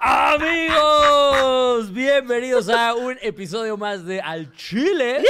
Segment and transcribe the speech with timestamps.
[0.00, 5.22] Amigos, bienvenidos a un episodio más de Al Chile.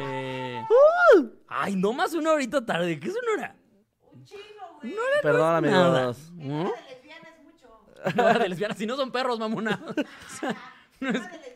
[0.00, 0.62] Eh,
[1.48, 3.00] ay, no más una horita tarde.
[3.00, 3.56] ¿Qué es una hora?
[5.22, 5.98] Perdón, Nada.
[5.98, 6.30] amigos.
[6.34, 6.64] ¿No?
[6.64, 7.68] de lesbiana es mucho.
[8.14, 9.80] Una hora de lesbianas, si no son perros, mamona.
[11.00, 11.55] Una de lesbiana una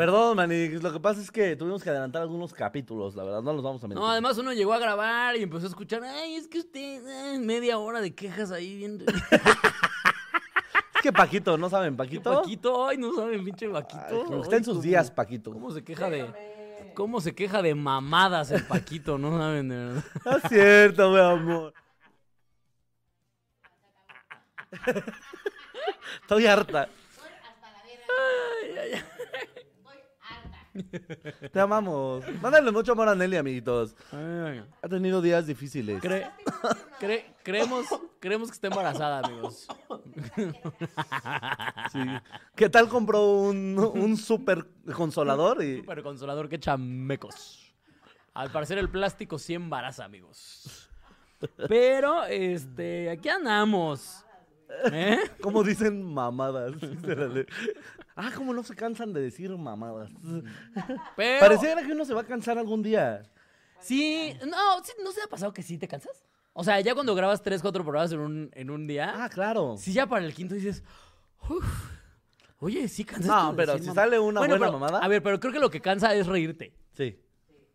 [0.00, 0.82] Perdón, Manix.
[0.82, 3.84] Lo que pasa es que tuvimos que adelantar algunos capítulos, la verdad, no los vamos
[3.84, 4.00] a mentir.
[4.02, 7.38] No, además uno llegó a grabar y empezó a escuchar, ay, es que usted, ay,
[7.38, 9.04] media hora de quejas ahí bien.
[10.94, 11.92] Es que Paquito, ¿no saben?
[11.94, 12.34] ¿Qué Paquito.
[12.42, 12.86] Paquito?
[12.86, 14.24] Ay, no saben, pinche Ay, Paquito.
[14.26, 15.50] como que está en Ay, sus cómo- días, Paquito.
[15.52, 16.92] ¿Cómo se queja de.
[16.94, 19.16] ¿Cómo se queja de mamadas el Paquito?
[19.18, 20.04] No saben de verdad.
[20.26, 21.72] No es cierto, mi amor.
[26.22, 26.82] Estoy harta.
[26.82, 28.06] Hasta la verga.
[28.62, 29.19] Estoy harta.
[31.52, 32.24] Te amamos.
[32.40, 33.94] Mándale mucho amor a Nelly, amiguitos.
[34.12, 36.02] Ay, Ha tenido días difíciles.
[36.02, 36.30] cre-
[37.00, 37.86] cre- creemos,
[38.20, 39.66] creemos que está embarazada, amigos.
[41.92, 41.98] Sí.
[42.54, 45.62] ¿Qué tal compró un, un super consolador?
[45.62, 45.78] Y...
[45.78, 47.74] Súper consolador, qué chamecos.
[48.34, 50.88] Al parecer el plástico sí embaraza, amigos.
[51.68, 54.24] Pero, este, aquí andamos.
[54.92, 55.18] ¿Eh?
[55.40, 56.72] ¿Cómo dicen mamadas?
[58.20, 60.10] Ah, ¿cómo no se cansan de decir mamadas?
[61.16, 61.40] Pero.
[61.40, 63.22] Pareciera que uno se va a cansar algún día.
[63.80, 66.24] Sí, no, sí, ¿no se ha pasado que sí te cansas?
[66.52, 69.76] O sea, ya cuando grabas tres, cuatro programas en un, en un día, Ah, claro.
[69.78, 70.82] si ya para el quinto dices,
[71.48, 71.64] "Uf,
[72.58, 73.26] oye, sí cansas.
[73.26, 74.98] No, pero si sale una buena mamada.
[74.98, 77.18] A ver, pero creo que lo que cansa es reírte, Sí.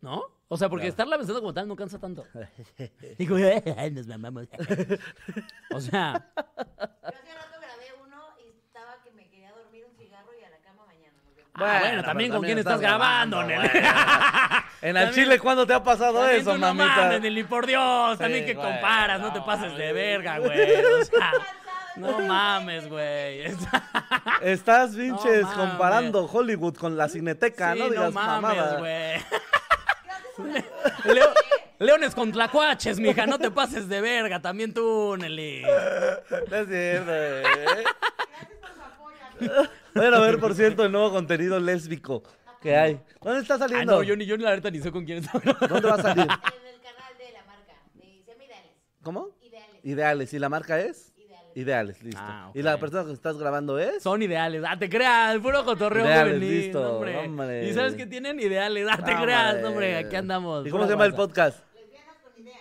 [0.00, 0.22] ¿no?
[0.48, 2.24] O sea, porque estarla pensando como tal no cansa tanto.
[3.18, 3.36] Digo,
[3.76, 4.46] "Ay, nos mamamos.
[5.74, 6.42] o sea, Yo
[7.08, 10.58] hace rato grabé uno y estaba que me quería dormir un cigarro y a la
[10.60, 10.84] cama
[11.58, 13.68] ah, bueno, también con quién estás grabando, Nelly.
[14.82, 16.96] En el También- Chile, ¿cuándo te ha pasado También eso, tú no mamita?
[16.96, 18.18] mames, Nelly, por Dios.
[18.18, 19.92] También Sí, que güey, comparas, no te no, pases de güey.
[19.94, 20.84] verga, güey.
[20.84, 21.32] O sea,
[21.96, 23.44] no mames, güey.
[24.42, 25.56] Estás, pinches, mames.
[25.56, 28.78] comparando Hollywood con la cineteca, Sí, no digas mames, mamada.
[28.78, 29.24] güey.
[31.04, 31.32] Leo-
[31.78, 35.62] Leones con tlacuaches, mija, no te pases de verga, también tú, Nelly.
[35.62, 37.42] No es cierto, eh.
[37.42, 38.82] Gracias por su
[39.48, 39.70] apoyo.
[39.96, 42.22] Vayan a ver, por cierto, el nuevo contenido lésbico
[42.60, 43.00] que hay.
[43.22, 43.96] ¿Dónde está Ah, saliendo?
[43.96, 45.66] no, yo ni, yo ni la neta ni sé con quién está hablando.
[45.68, 46.26] ¿Dónde va a salir?
[46.26, 47.74] En el canal de la marca.
[47.94, 48.72] De Se llama Ideales.
[49.02, 49.28] ¿Cómo?
[49.42, 49.80] Ideales.
[49.84, 50.32] Ideales.
[50.34, 51.12] ¿Y la marca es?
[51.16, 51.56] Ideales.
[51.56, 52.20] Ideales, listo.
[52.22, 52.50] Ah.
[52.54, 54.02] ¿Y la persona que estás grabando es?
[54.02, 57.16] Son ideales, ah, te creas, puro cotorreo Ideales, juvenil, listo, hombre.
[57.18, 57.68] hombre.
[57.68, 58.38] ¿Y sabes qué tienen?
[58.40, 59.22] Ideales, ah, te Hombre.
[59.24, 60.66] creas, hombre, aquí andamos.
[60.66, 61.60] ¿Y cómo se llama el podcast?
[61.74, 62.60] Lesbianas con ideas.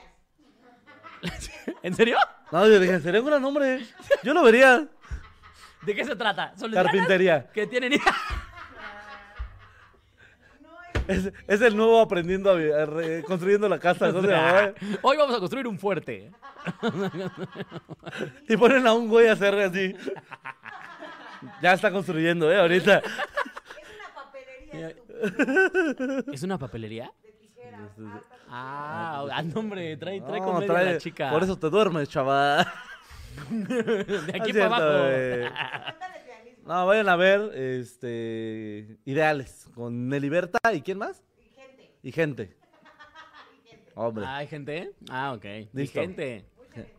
[1.83, 2.17] ¿En serio?
[2.51, 3.85] No, yo dije, sería un gran nombre.
[4.23, 4.87] Yo lo vería.
[5.85, 6.53] ¿De qué se trata?
[6.73, 7.47] Carpintería.
[7.53, 7.93] Que tienen
[11.07, 14.07] Es, es el nuevo aprendiendo a, a re- construyendo la casa.
[15.03, 16.31] Hoy vamos a construir un fuerte.
[18.49, 19.95] Y ponen a un güey a hacer así.
[21.61, 22.59] Ya está construyendo, ¿eh?
[22.59, 22.97] Ahorita.
[22.97, 23.03] Es
[23.93, 24.95] una papelería.
[26.33, 27.11] ¿Es una papelería?
[27.23, 27.91] De tijeras.
[28.49, 31.29] Ah, ah, no, hombre, trae, trae No, comedia trae- la chica.
[31.29, 32.65] Por eso te duermes, chaval.
[33.49, 35.07] De aquí No es para abajo.
[35.09, 35.49] eh.
[36.65, 41.23] No, vayan a ver este Ideales con Nelly Berta y quién más?
[41.37, 41.91] Y gente.
[42.03, 42.57] Y gente.
[43.95, 44.91] Hombre, Ah, ¿hay gente?
[45.09, 45.45] Ah, ok.
[45.45, 46.01] Y Listo.
[46.01, 46.45] gente.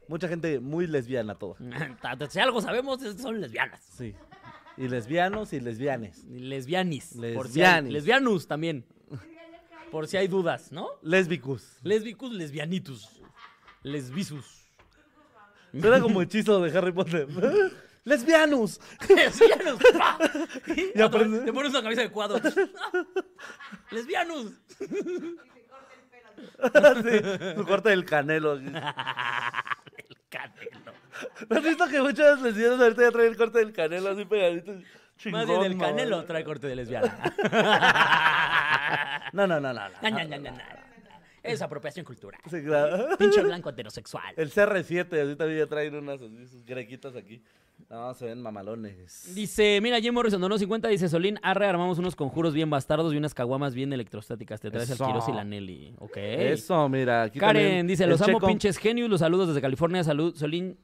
[0.09, 1.57] mucha gente muy lesbiana todo.
[2.31, 3.83] Si algo sabemos son lesbianas.
[3.97, 4.15] Sí.
[4.79, 6.25] Y lesbianos y lesbianes.
[6.25, 7.17] Lesbianis.
[7.35, 7.93] Por si hay- Lesbianis.
[7.93, 8.85] lesbianus también.
[9.91, 10.89] Por si hay dudas, ¿no?
[11.03, 11.79] Lesbicus.
[11.83, 13.23] Lesbicus, lesbianitus.
[13.83, 14.66] Lesbisus.
[15.73, 17.27] Suena como hechizo de Harry Potter.
[18.05, 18.81] ¡Lesbianus!
[19.09, 19.81] Lesbianus.
[20.95, 22.41] Y aprende- Te pones una camisa de cuadro.
[23.91, 24.53] Lesbianus.
[27.03, 27.21] sí,
[27.57, 28.53] su corte del canelo.
[28.55, 28.71] El
[30.31, 30.93] canelo.
[31.49, 34.73] ¿No has visto que muchas lesbianas ahorita ya traen el corte del canelo así pegadito?
[35.33, 36.25] Más bien el canelo ¿no?
[36.25, 37.19] trae corte de lesbiana.
[39.33, 39.89] No, no, no, no.
[39.89, 40.01] no.
[40.03, 40.86] Na, na, na.
[41.47, 42.41] Es apropiación cultural.
[42.51, 43.17] Sí, claro.
[43.19, 44.35] Pinche blanco heterosexual.
[44.37, 47.43] El CR7, ahorita ya traen unas así, sus grequitas aquí.
[47.91, 49.35] No, se ven mamalones.
[49.35, 53.17] Dice, mira, Jim Morrison donó 50, dice Solín, arre, armamos unos conjuros bien bastardos y
[53.19, 54.61] unas caguamas bien electrostáticas.
[54.61, 55.05] Te traes Eso.
[55.05, 55.95] al Quiroz y la Nelly.
[55.99, 56.17] Ok.
[56.17, 57.25] Eso, mira.
[57.25, 60.35] Aquí Karen también dice, el los amo Checo- pinches genios, los saludos desde California, salud.
[60.35, 60.79] Solín,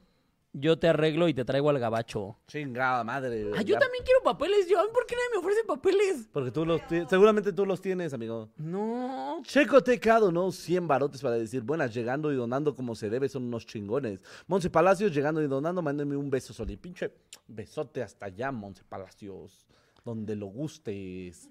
[0.55, 2.37] yo te arreglo y te traigo al gabacho.
[2.47, 3.51] Chingada madre.
[3.57, 6.29] Ah, yo también quiero papeles, Joan, ¿por qué nadie me ofrece papeles?
[6.31, 8.49] Porque tú los ti- seguramente tú los tienes, amigo.
[8.57, 9.41] No.
[9.43, 10.51] Checo Tecado, ¿no?
[10.51, 14.23] 100 barotes para decir buenas, llegando y donando como se debe, son unos chingones.
[14.47, 16.77] Monse Palacios, llegando y donando, mándenme un beso, Soli.
[16.77, 17.11] Pinche
[17.47, 19.65] besote hasta allá, Monse Palacios.
[20.05, 21.49] Donde lo gustes.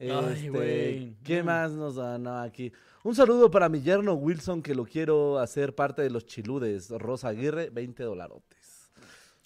[0.00, 1.16] Ay, Este, güey.
[1.24, 2.72] ¿Qué más nos dan No, aquí?
[3.02, 6.90] Un saludo para mi yerno Wilson, que lo quiero hacer parte de los chiludes.
[6.90, 8.90] Rosa Aguirre, 20 dolarotes.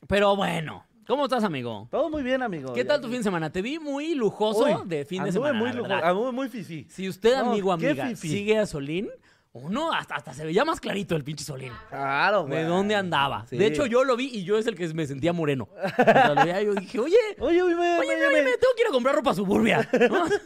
[0.08, 1.86] Pero bueno, ¿cómo estás, amigo?
[1.90, 2.72] Todo muy bien, amigo.
[2.72, 3.50] ¿Qué tal tu fin de semana?
[3.50, 5.58] Te vi muy lujoso Uy, de fin de semana.
[5.58, 6.10] Muy la lujo- verdad.
[6.10, 6.86] anduve muy fisí.
[6.90, 9.08] Si usted, No, amigo, qué amiga, sigue a Solín,
[9.54, 11.72] uno hasta, hasta se veía más clarito el pinche Solín.
[11.90, 12.64] Claro, ¿De güey.
[12.64, 13.44] dónde andaba?
[13.46, 13.58] Sí.
[13.58, 15.68] De hecho, yo lo vi y yo es el que me sentía moreno.
[15.74, 18.92] O sea, lo veía yo dije, oye, Oye, oye, oye, me tengo que ir a
[18.92, 19.88] comprar ropa suburbia.
[20.10, 20.24] ¿no?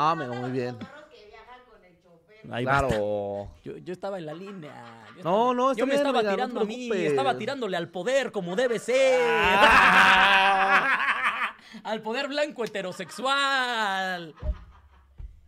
[0.00, 0.76] Ah, amigo, muy bien.
[2.52, 2.62] Ahí.
[2.64, 3.50] Claro.
[3.64, 5.04] Yo, yo estaba en la línea.
[5.16, 7.36] Yo No, estaba- no, está Yo me bien, estaba amiga, no tirando a mí, estaba
[7.36, 9.20] tirándole al poder como debe ser.
[9.68, 10.86] Ah.
[11.82, 14.34] al poder blanco heterosexual.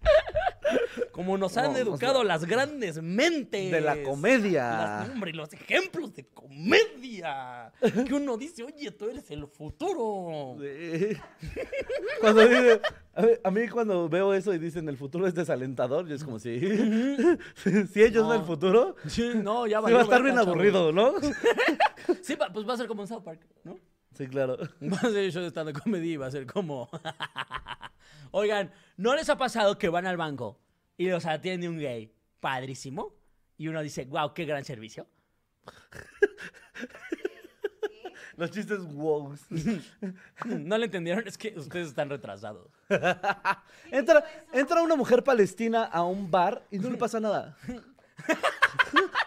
[1.12, 3.70] Como nos han No, o educado sea, las grandes mentes.
[3.70, 4.70] de la comedia.
[4.70, 7.72] Las, hombre, los ejemplos de comedia.
[8.06, 10.56] Que uno dice, oye, tú eres el futuro.
[10.60, 11.16] Sí.
[12.20, 12.80] Cuando dice,
[13.42, 16.58] a, mí cuando veo eso y dicen el futuro es desalentador, yo es como si,
[17.92, 20.92] si ellos son el futuro, Sí, no, ya sí valió va a estar bien aburrido,
[20.92, 21.14] ¿no?
[22.22, 23.76] Sí, pues va a ser como en South Park, ¿no?
[24.14, 24.56] Sí, claro.
[24.82, 26.88] Va a ser show de stand comedy y va a ser como.
[28.32, 30.60] Oigan, ¿no les ha pasado que van al banco
[30.96, 32.12] y los atiende un gay?
[32.40, 33.14] Padrísimo.
[33.56, 35.06] Y uno dice, wow, qué gran servicio.
[38.36, 39.36] Los chistes wow.
[40.46, 42.68] No le entendieron, es que ustedes están retrasados.
[43.90, 47.58] Entra, entra una mujer palestina a un bar y no le pasa nada.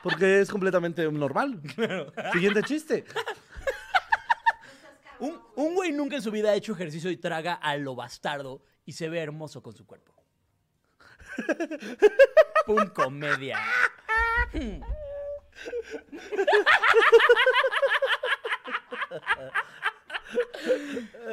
[0.01, 1.61] Porque es completamente normal.
[2.31, 3.05] Siguiente chiste.
[5.19, 8.61] Un, un güey nunca en su vida ha hecho ejercicio y traga a lo bastardo
[8.85, 10.13] y se ve hermoso con su cuerpo.
[12.65, 13.59] Pum comedia.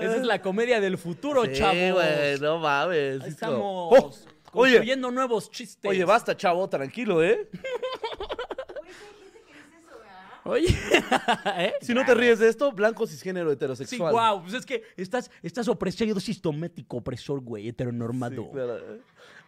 [0.00, 2.40] Esa es la comedia del futuro, Sí, chavos.
[2.40, 3.22] no mames.
[3.22, 4.12] Ahí estamos Oh,
[4.52, 5.88] oye, construyendo nuevos chistes.
[5.88, 7.48] oye, basta, chavo, tranquilo, ¿eh?
[7.50, 10.29] Oye, sí hay gente que dice eso, ¿verdad?
[10.44, 10.68] Oye,
[11.58, 11.74] ¿eh?
[11.82, 14.12] Si no te ríes de esto, blanco cisgénero Sí, heterosexual.
[14.12, 18.44] guau, pues es que estás, estás opresor, sistemático, opresor, güey, heteronormado.
[18.44, 18.78] Sí, claro.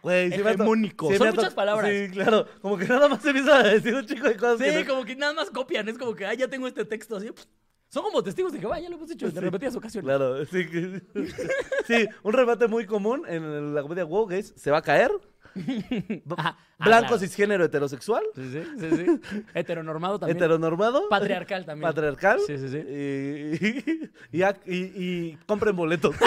[0.03, 1.09] Güey, sí Hegemónico.
[1.09, 1.89] sí Son me muchas palabras.
[1.89, 2.45] Sí, claro.
[2.61, 4.89] Como que nada más se empieza a decir un chico de cosas Sí, que no-
[4.89, 7.27] como que nada más copian, es como que, ah, ya tengo este texto así.
[7.31, 7.45] pf.
[7.89, 9.39] Son como testigos de que, vaya, ya lo hemos hecho de Sí.
[9.39, 10.05] repetidas ocasiones.
[10.05, 10.65] Claro, sí.
[11.87, 15.11] Sí, un remate muy común en la comedia woke es, ¿se va a caer?
[15.55, 16.35] Blanco
[16.77, 17.19] claro.
[17.19, 18.23] cisgénero heterosexual.
[18.35, 19.43] Sí, sí, sí, sí.
[19.53, 20.37] Heteronormado también.
[20.37, 21.07] Heteronormado.
[21.09, 21.89] Patriarcal también.
[21.89, 22.39] Patriarcal.
[22.45, 22.77] Sí, sí, sí.
[22.77, 24.91] Y, y, ac- y-
[25.31, 26.15] y compren boletos.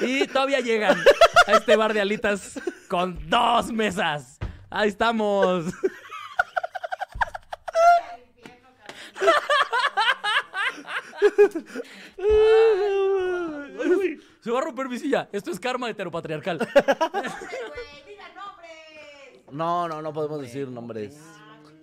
[0.00, 0.96] Y todavía llegan
[1.46, 2.58] a este bar de alitas
[2.88, 4.38] con dos mesas.
[4.70, 5.66] Ahí estamos.
[13.78, 14.20] Uy.
[14.40, 15.28] Se va a romper mi silla.
[15.32, 16.58] Esto es karma heteropatriarcal.
[16.58, 16.74] ¡Nombres,
[17.38, 18.04] güey!
[18.06, 19.37] ¡Diga nombres!
[19.50, 21.16] No, no, no podemos decir nombres.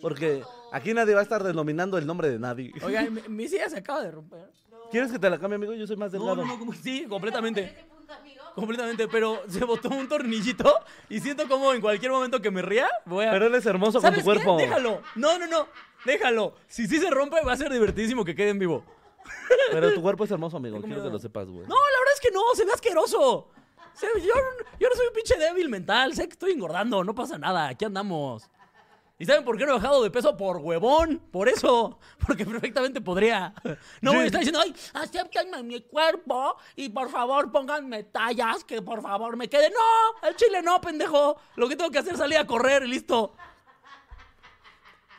[0.02, 2.72] Porque aquí nadie va a estar denominando el nombre de nadie.
[2.84, 4.50] Oigan, mi, mi silla se acaba de romper.
[4.92, 5.74] ¿Quieres que te la cambie, amigo?
[5.74, 6.36] Yo soy más No, delgado.
[6.38, 7.64] no, no, como- sí, completamente.
[7.64, 8.44] Ese punto, amigo.
[8.54, 10.74] Completamente, pero se botó un tornillito
[11.10, 13.32] y siento como en cualquier momento que me ría, voy a...
[13.32, 14.56] Pero él es hermoso con ¿Sabes tu cuerpo.
[14.58, 14.64] qué?
[14.68, 15.02] Déjalo.
[15.16, 15.68] No, no, no.
[16.06, 16.54] Déjalo.
[16.68, 18.86] Si sí se rompe, va a ser divertidísimo que quede en vivo.
[19.72, 20.80] Pero tu cuerpo es hermoso, amigo.
[20.82, 21.68] Quiero que lo sepas, güey.
[21.68, 23.48] No, la verdad es que no, se ve asqueroso.
[24.02, 24.10] Yo,
[24.80, 27.86] yo no soy un pinche débil mental, sé que estoy engordando, no pasa nada, aquí
[27.86, 28.50] andamos.
[29.18, 30.36] ¿Y saben por qué no he bajado de peso?
[30.36, 33.54] Por huevón, por eso, porque perfectamente podría.
[34.02, 38.82] No voy a estar diciendo, ay, acéptenme mi cuerpo y por favor pónganme tallas que
[38.82, 39.70] por favor me quede.
[39.70, 41.38] No, el chile no, pendejo.
[41.56, 43.34] Lo que tengo que hacer es salir a correr y listo.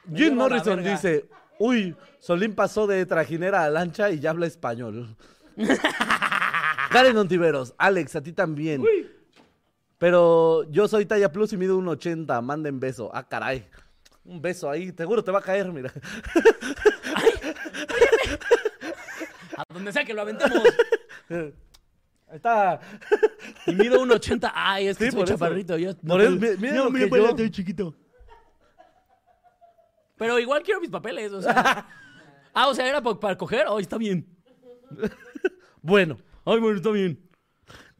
[0.05, 1.29] Me Jim Morrison dice,
[1.59, 5.17] uy, Solín pasó de trajinera a lancha y ya habla español.
[6.97, 8.83] Karen Ontiveros, Alex, a ti también.
[9.99, 13.11] Pero yo soy talla plus y mido un 80, manden beso.
[13.13, 13.69] Ah, caray.
[14.25, 15.93] Un beso ahí, seguro te va a caer, mira.
[19.57, 20.63] A donde sea que lo aventemos.
[21.31, 21.53] Ahí
[22.37, 22.81] está.
[23.67, 24.53] Y mido un 80.
[24.55, 25.35] Ay, es que Sí, soy por eso.
[25.39, 25.77] chaparrito.
[25.79, 27.95] Yo, Por eso, mi- mira lo que yo- estoy chiquito.
[30.17, 31.87] Pero igual quiero mis papeles, o sea.
[32.59, 33.67] Ah, o sea, era pa- para coger.
[33.69, 34.27] Ay, está bien.
[35.83, 36.17] Bueno,
[36.49, 37.19] Ay, bueno, está bien.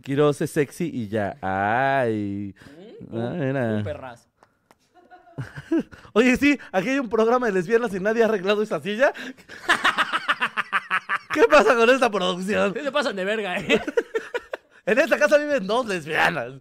[0.03, 1.37] Quiroz es sexy y ya.
[1.43, 2.55] Ay.
[3.13, 3.83] Ah, mira.
[3.83, 4.29] Perras.
[6.13, 9.13] Oye, sí, aquí hay un programa de lesbianas y nadie ha arreglado esa silla.
[11.35, 12.73] ¿Qué pasa con esta producción?
[12.73, 13.83] ¿Qué se pasan de verga, eh?
[14.87, 16.53] En esta casa viven dos lesbianas.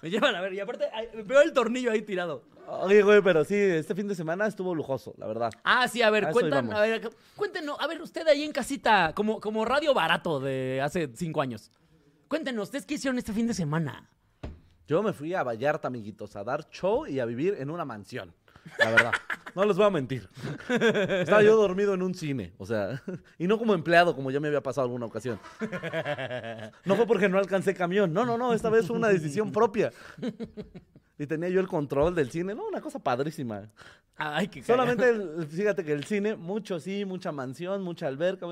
[0.00, 0.54] Me llevan a ver.
[0.54, 0.88] Y aparte,
[1.24, 2.44] veo el tornillo ahí tirado.
[2.66, 5.50] Oye, güey, pero sí, este fin de semana estuvo lujoso, la verdad.
[5.64, 9.40] Ah, sí, a ver, A cuentan, ver, cuéntenos, a ver, usted ahí en casita, como,
[9.40, 11.70] como radio barato de hace cinco años.
[12.28, 14.08] Cuéntenos, ¿ustedes qué hicieron este fin de semana?
[14.86, 18.34] Yo me fui a Vallarta, amiguitos, a dar show y a vivir en una mansión.
[18.78, 19.12] La verdad.
[19.54, 20.30] No les voy a mentir.
[20.70, 23.02] Estaba yo dormido en un cine, o sea,
[23.38, 25.38] y no como empleado, como ya me había pasado alguna ocasión.
[26.86, 28.14] No fue porque no alcancé camión.
[28.14, 29.92] No, no, no, esta vez fue una decisión propia.
[31.22, 32.52] Y tenía yo el control del cine.
[32.52, 33.70] No, una cosa padrísima.
[34.16, 38.44] Ay, qué Solamente, el- fíjate que el cine, mucho sí, mucha mansión, mucha alberca,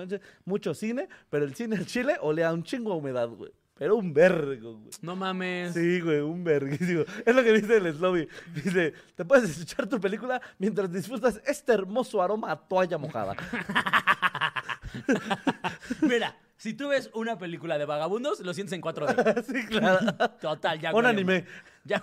[0.44, 3.50] mucho, cine, pero el cine en Chile olea un chingo a humedad, güey.
[3.74, 4.90] Pero un vergo, güey.
[5.02, 5.74] No mames.
[5.74, 7.02] Sí, güey, un verguísimo.
[7.26, 8.28] Es lo que dice el Slobby.
[8.54, 13.34] Dice, te puedes escuchar tu película mientras disfrutas este hermoso aroma a toalla mojada.
[16.02, 19.44] Mira, si tú ves una película de vagabundos, lo sientes en 4D.
[19.50, 19.98] sí, claro.
[20.40, 20.94] Total, ya.
[20.94, 21.46] Un anime.
[21.84, 22.02] Ya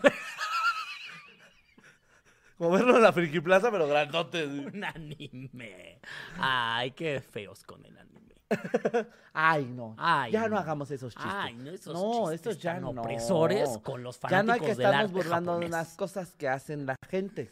[2.58, 4.46] Como verlo en la Friki Plaza, pero grandote.
[4.46, 4.66] sí.
[4.74, 6.00] un anime.
[6.40, 8.36] Ay, qué feos con el anime.
[9.34, 9.94] Ay, no.
[9.98, 10.50] Ay, ya no.
[10.50, 10.58] no.
[10.58, 11.34] hagamos esos chistes.
[11.36, 12.90] Ay, no, esos no, chistes estos ya tan no.
[12.90, 16.86] opresores con los Ya no hay que fanáticos estarnos burlando de unas cosas que hacen
[16.86, 17.52] la gente.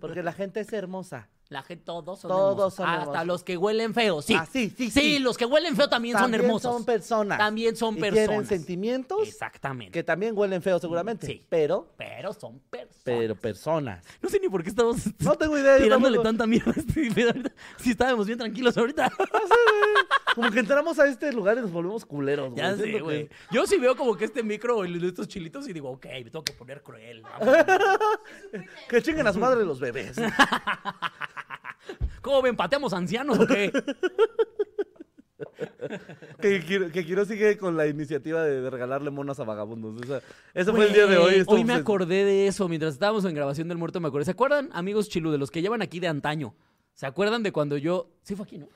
[0.00, 1.28] Porque la gente es hermosa.
[1.48, 2.74] La gente, todos son Todos hermosos.
[2.74, 3.26] son Hasta hermosos.
[3.28, 4.34] los que huelen feo, sí.
[4.34, 5.18] Ah, sí, sí, Sí, sí.
[5.20, 6.72] los que huelen feo también, son hermosos.
[6.74, 7.38] son personas.
[7.38, 8.26] También son y personas.
[8.28, 9.92] Tienen sentimientos Exactamente.
[9.92, 11.24] que también huelen feo seguramente.
[11.26, 11.46] Sí.
[11.48, 12.96] Pero, Pero son personas.
[13.04, 14.04] pero personas.
[14.20, 15.78] No sé ni por qué estamos No tengo idea.
[15.78, 17.10] tirándole tanta mierda a este.
[17.78, 19.12] Si estábamos bien tranquilos ahorita.
[20.34, 22.56] Como que entramos a este lugar y nos volvemos culeros, güey.
[22.62, 23.28] ya sé, que- güey.
[23.52, 26.44] Yo sí veo como que este micro y estos chilitos y digo, ok, me tengo
[26.44, 27.22] que poner cruel.
[28.88, 30.16] Que chinguen a su madre los bebés.
[32.22, 32.56] ¿Cómo ven?
[32.56, 33.72] ¿Pateamos ancianos o qué?
[36.40, 40.00] que, Quiro- que Quiro sigue con la iniciativa de, de regalarle monas a vagabundos.
[40.02, 40.20] O sea,
[40.54, 41.44] ese fue el día de hoy.
[41.46, 44.00] Hoy me obses- acordé de eso mientras estábamos en grabación del muerto.
[44.00, 44.24] Me acordé.
[44.24, 46.54] ¿Se acuerdan, amigos chilu, de los que llevan aquí de antaño?
[46.94, 48.08] ¿Se acuerdan de cuando yo.
[48.22, 48.68] Sí, fue aquí, ¿no?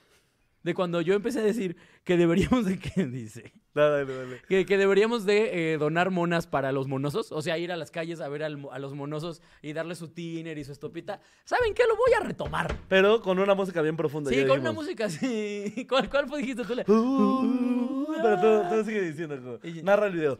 [0.62, 2.78] De cuando yo empecé a decir que deberíamos de.
[2.94, 3.52] ¿Qué dice?
[3.74, 4.42] Dale, dale, dale.
[4.48, 7.32] Que, que deberíamos de eh, donar monas para los monosos.
[7.32, 10.08] O sea, ir a las calles a ver al a los monosos y darle su
[10.08, 11.20] tiner y su estopita.
[11.44, 11.84] ¿Saben qué?
[11.88, 12.76] Lo voy a retomar.
[12.88, 14.30] Pero con una música bien profunda.
[14.30, 15.86] Sí, con una música así.
[15.88, 16.74] ¿Cuál, cuál fue dijiste tú?
[16.74, 19.58] Le- Uh, pero tú, tú sigue diciendo.
[19.62, 20.38] Y- Narra el video.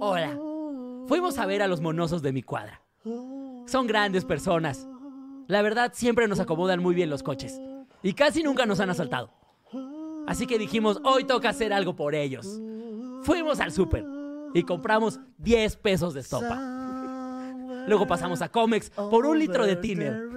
[0.00, 0.38] Hola.
[1.08, 2.82] Fuimos a ver a los monosos de mi cuadra.
[3.66, 4.86] Son grandes personas.
[5.46, 7.58] La verdad, siempre nos acomodan muy bien los coches.
[8.02, 9.30] Y casi nunca nos han asaltado.
[10.26, 12.46] Así que dijimos, hoy toca hacer algo por ellos.
[13.22, 14.04] Fuimos al súper
[14.54, 16.56] y compramos 10 pesos de estopa.
[17.86, 20.28] Luego pasamos a Comex por un litro de tiner.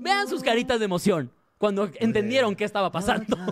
[0.00, 3.36] Vean sus caritas de emoción cuando entendieron qué estaba pasando.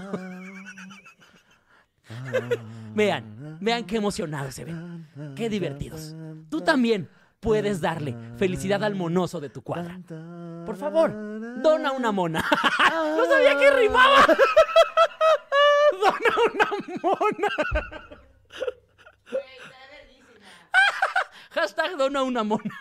[2.95, 5.07] Vean, vean qué emocionados se ven.
[5.37, 6.17] Qué divertidos.
[6.51, 7.09] Tú también
[7.41, 9.99] puedes darle felicidad al monoso de tu cuadra.
[10.67, 11.13] Por favor,
[11.63, 12.45] dona una mona.
[13.17, 14.27] No sabía que rimaba.
[15.93, 16.69] Dona una
[17.03, 17.49] mona.
[21.51, 22.79] Hashtag dona una mona.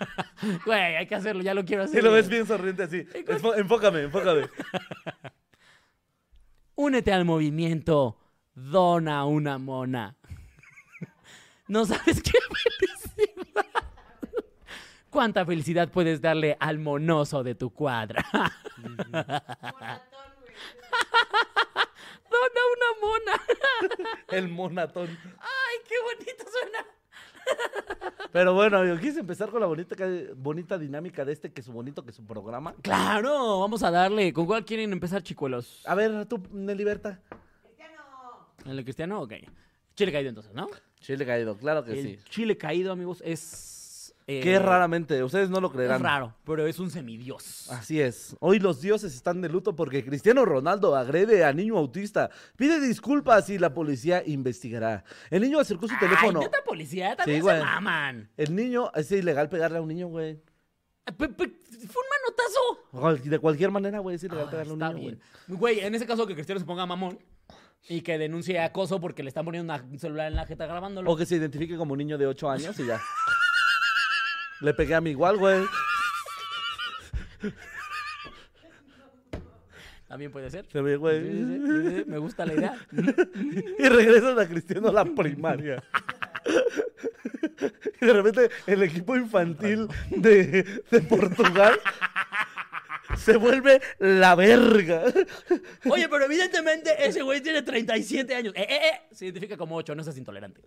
[0.65, 1.99] Güey, hay que hacerlo, ya lo quiero hacer.
[1.99, 3.07] Y lo ves bien sonriente así.
[3.55, 4.49] Enfócame, enfócame.
[6.75, 8.17] Únete al movimiento.
[8.53, 10.15] Dona una mona.
[11.67, 12.96] No sabes qué felicidad.
[15.17, 18.23] ¿Cuánta felicidad puedes darle al monoso de tu cuadra?
[18.77, 19.41] Moratón,
[20.37, 20.53] güey.
[22.29, 23.41] Dona una mona.
[24.27, 25.07] El monatón.
[25.39, 26.85] Ay, qué bonito suena.
[28.31, 29.95] Pero bueno, yo quise empezar con la bonita,
[30.35, 32.75] bonita dinámica de este que su bonito, que su programa.
[32.83, 34.31] Claro, vamos a darle.
[34.31, 35.81] ¿Con cuál quieren empezar, chicuelos?
[35.87, 37.19] A ver, tú, Nelly Berta.
[37.63, 38.49] Cristiano.
[38.67, 39.21] ¿El Cristiano?
[39.23, 39.33] Ok.
[39.95, 40.69] Chile caído entonces, ¿no?
[40.99, 42.19] Chile caído, claro que El sí.
[42.29, 43.76] chile caído, amigos, es...
[44.29, 46.03] eh, Qué raramente, ustedes no lo Es creerán.
[46.03, 47.69] raro, pero es un semidios.
[47.71, 48.35] Así es.
[48.41, 52.29] Hoy los dioses están de luto porque Cristiano Ronaldo agrede a niño autista.
[52.57, 55.05] Pide disculpas y la policía investigará.
[55.29, 56.39] El niño acercó su teléfono.
[56.41, 57.63] Ay, neta policía, también Sí, se güey.
[57.63, 58.29] maman.
[58.35, 60.35] El niño, es ilegal pegarle a un niño, güey.
[61.05, 61.47] Pe- pe-
[61.87, 63.29] Fue un manotazo.
[63.29, 65.05] De cualquier manera, güey, es ilegal Ah, pegarle a un niño, güey.
[65.05, 65.21] bien.
[65.47, 67.17] Güey, en ese caso que Cristiano se ponga mamón
[67.87, 71.09] y que denuncie acoso porque le están poniendo un celular en la jeta grabándolo.
[71.09, 72.99] O que se identifique como niño de 8 años y ya.
[74.61, 75.63] Le pegué a mi igual, güey.
[80.07, 80.65] También puede ser.
[80.71, 81.21] Se ve, güey.
[81.21, 82.77] sí, sí, sí, sí, Me gusta la idea.
[83.79, 85.83] Y regresan a Cristiano a la primaria.
[87.99, 91.79] Y de repente el equipo infantil de, de Portugal
[93.17, 95.03] se vuelve la verga.
[95.89, 98.53] Oye, pero evidentemente ese güey tiene 37 años.
[98.55, 99.01] Eh, eh, eh.
[99.11, 100.61] Se identifica como 8, no seas intolerante.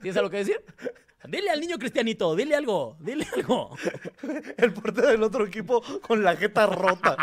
[0.00, 0.60] ¿Tienes algo que decir?
[1.28, 3.76] Dile al niño cristianito, dile algo, dile algo.
[4.56, 7.16] El portero del otro equipo con la jeta rota.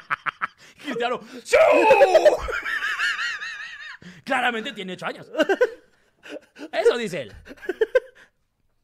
[0.78, 1.58] Cristiano, ¡sí!
[4.24, 5.32] Claramente tiene ocho años.
[6.72, 7.34] Eso dice él.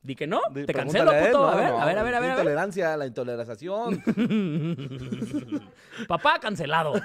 [0.03, 1.37] Di que no, te cancelo, puto.
[1.43, 2.39] no, a, ver, no, a ver, a ver, a ver, a ver.
[2.39, 4.01] Intolerancia, la intoleración.
[6.07, 6.93] Papá cancelado.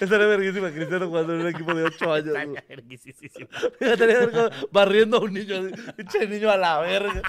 [0.00, 2.32] Estaría verguísima Cristiano jugando en un equipo de 8 años.
[2.32, 2.54] güey.
[2.68, 3.48] Verguisísimo.
[3.80, 5.70] Estaría barriendo a un niño.
[5.96, 7.22] Pinche niño a la verga.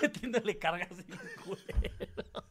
[0.00, 1.04] Metiéndole cargas así,
[1.44, 2.44] culero.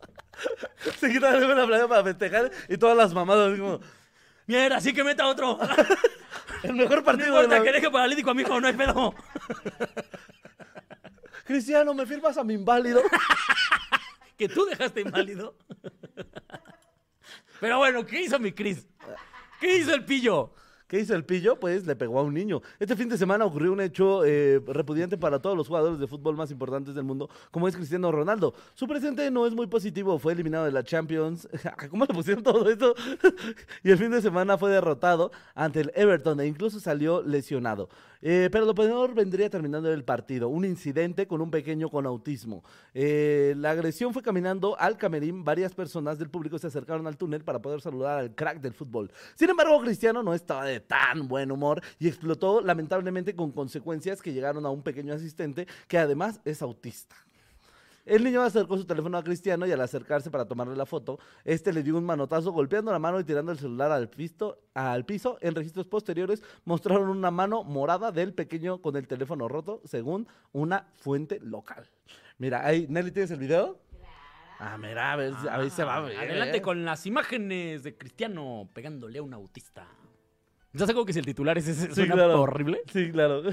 [1.00, 3.79] Se quita de la playa para festejar y todas las mamadas así como...
[4.48, 5.60] Mierda, sí que meta otro.
[6.63, 7.63] El mejor No partido de importa la...
[7.63, 9.15] que deje paralítico a mi hijo, no hay pedo.
[11.45, 13.01] Cristiano, ¿me firmas a mi inválido?
[14.38, 15.55] Que tú dejaste inválido.
[17.60, 18.88] Pero bueno, ¿qué hizo mi Cris?
[19.60, 20.51] ¿Qué hizo el pillo?
[20.91, 21.55] ¿Qué hizo el pillo?
[21.57, 22.62] Pues le pegó a un niño.
[22.77, 26.36] Este fin de semana ocurrió un hecho eh, repudiante para todos los jugadores de fútbol
[26.36, 28.53] más importantes del mundo, como es Cristiano Ronaldo.
[28.74, 31.48] Su presente no es muy positivo, fue eliminado de la Champions.
[31.89, 32.93] ¿Cómo le pusieron todo esto?
[33.86, 37.88] y el fin de semana fue derrotado ante el Everton e incluso salió lesionado.
[38.22, 40.50] Eh, pero lo peor vendría terminando el partido.
[40.50, 42.63] Un incidente con un pequeño con autismo.
[42.94, 45.44] Eh, la agresión fue caminando al camerín.
[45.44, 49.12] Varias personas del público se acercaron al túnel para poder saludar al crack del fútbol.
[49.36, 54.34] Sin embargo, Cristiano no estaba de tan buen humor y explotó lamentablemente con consecuencias que
[54.34, 57.16] llegaron a un pequeño asistente que además es autista.
[58.05, 61.72] El niño acercó su teléfono a Cristiano y al acercarse para tomarle la foto, este
[61.72, 65.38] le dio un manotazo golpeando la mano y tirando el celular al, pisto- al piso.
[65.41, 70.88] En registros posteriores mostraron una mano morada del pequeño con el teléfono roto, según una
[70.96, 71.89] fuente local.
[72.38, 73.79] Mira, ahí, Nelly, ¿tienes el video?
[74.60, 76.17] Ah, mira, a ver, si- a ver si se va a ver.
[76.17, 76.62] Adelante ¿eh?
[76.62, 79.88] con las imágenes de Cristiano pegándole a un autista.
[80.74, 82.41] ¿Ya sé que si el titular es ese Sí, suena claro.
[82.41, 82.82] horrible?
[82.91, 83.43] Sí, claro.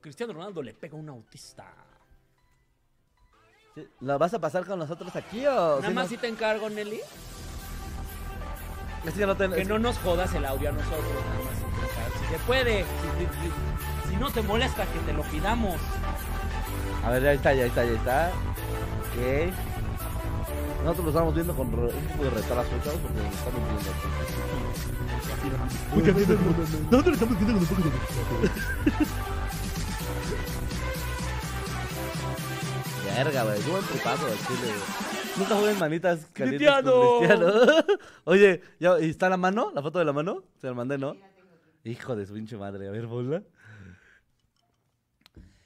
[0.00, 1.74] Cristiano Ronaldo le pega a un autista.
[4.00, 5.76] ¿La vas a pasar con nosotros aquí o...?
[5.80, 7.00] Nada si más no- si te encargo, Nelly,
[9.06, 11.00] Es que no te- que no nos jodas el audio a nosotros.
[11.00, 12.18] Nada más si te encargo.
[12.20, 15.76] Si se puede, si, si- si no te molesta que te lo pidamos.
[17.04, 18.28] A ver, ya está, ya está, ya está.
[18.28, 19.52] Ok.
[20.84, 22.98] Nosotros lo estamos viendo con re- un poco de retraso, ¿sabes?
[23.00, 23.60] Porque lo estamos
[26.26, 26.34] viendo.
[26.90, 27.88] Nosotros lo estamos viendo con un poco de
[33.16, 33.62] Verga, güey.
[33.62, 34.72] Buen putazo de Chile.
[35.36, 36.92] Nunca jueguen manitas calientes ¡Cristiano!
[36.92, 37.84] con Cristiano.
[38.24, 39.70] Oye, ¿ya, ¿y está la mano?
[39.74, 40.44] ¿La foto de la mano?
[40.60, 41.16] Se la mandé, ¿no?
[41.84, 42.88] Hijo de su pinche madre.
[42.88, 43.42] A ver, ponla.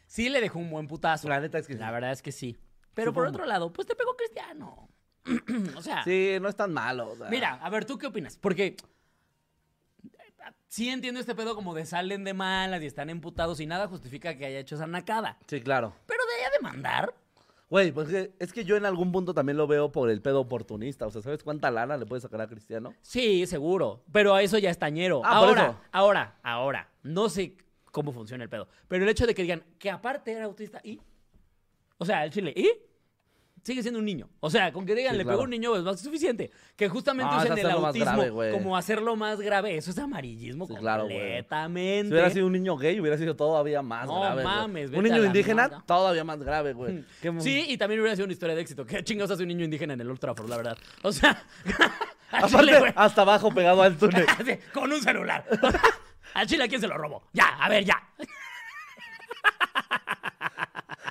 [0.06, 1.28] Sí le dejó un buen putazo.
[1.28, 1.78] La neta es que sí.
[1.78, 2.56] La verdad es que sí.
[2.94, 4.88] Pero por otro lado, pues te pegó Cristiano.
[5.76, 7.10] o sea, Sí, no es tan malo.
[7.10, 7.28] o sea.
[7.28, 8.36] mira, a ver, ¿tú qué opinas?
[8.38, 8.76] Porque
[10.68, 14.36] sí entiendo este pedo como de salen de malas y están emputados y nada justifica
[14.38, 15.38] que haya hecho esa nacada.
[15.48, 15.92] Sí, claro.
[16.06, 17.14] Pero de ella demandar.
[17.68, 21.06] Güey, pues es que yo en algún punto también lo veo por el pedo oportunista.
[21.06, 22.94] O sea, ¿sabes cuánta lana le puede sacar a Cristiano?
[23.02, 24.04] Sí, seguro.
[24.12, 25.22] Pero a eso ya es tañero.
[25.24, 26.88] Ah, ahora, ahora, ahora.
[27.02, 27.56] No sé
[27.90, 28.68] cómo funciona el pedo.
[28.86, 31.00] Pero el hecho de que digan que aparte era autista y.
[31.98, 32.70] O sea, el chile, ¿y?
[33.66, 34.28] Sigue siendo un niño.
[34.38, 35.38] O sea, con que digan Sí, le claro.
[35.38, 36.52] pegó un niño es más que suficiente.
[36.76, 38.52] Que justamente No, es usen el más autismo grave, güey.
[38.52, 39.76] como hacerlo más grave.
[39.76, 41.16] Eso es amarillismo Sí, claro, güey.
[41.18, 42.06] completamente.
[42.08, 44.34] Si hubiera sido un niño gay, hubiera sido todavía más No grave.
[44.42, 44.44] güey.
[44.44, 45.84] mames, vete Un a niño la indígena, mierda.
[45.84, 47.04] todavía más grave, güey.
[47.20, 48.86] Qué- Sí, y también hubiera sido una historia de éxito.
[48.86, 50.78] ¿Qué chingados hace un niño indígena en el Old Trafford, la verdad?
[51.02, 51.42] O sea,
[52.30, 52.92] al Aparte, chile, güey.
[52.94, 54.26] hasta abajo pegado al túnel.
[54.38, 55.44] Así, con un celular.
[56.34, 57.22] Al chile, ¿a quién se lo robó?
[57.32, 57.96] Ya, a ver, ya.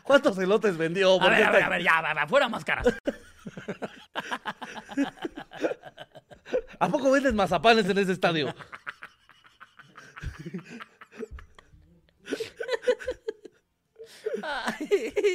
[0.06, 1.16] ¿Cuántos elotes vendió?
[1.16, 2.88] A ¿Por ver, a ver, tan- a ver, ya, va, va, fuera máscaras.
[6.80, 8.54] ¿A poco vendes mazapanes en ese estadio?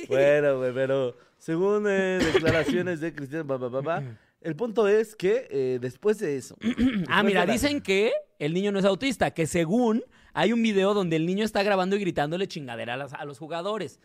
[0.09, 4.02] bueno, güey, pero según eh, declaraciones de Cristiano, pa, pa, pa, pa,
[4.40, 6.56] el punto es que eh, después de eso.
[7.09, 10.02] Ah, mira, de la- dicen que el niño no es autista, que según
[10.33, 13.38] hay un video donde el niño está grabando y gritándole chingadera a, las- a los
[13.38, 14.00] jugadores.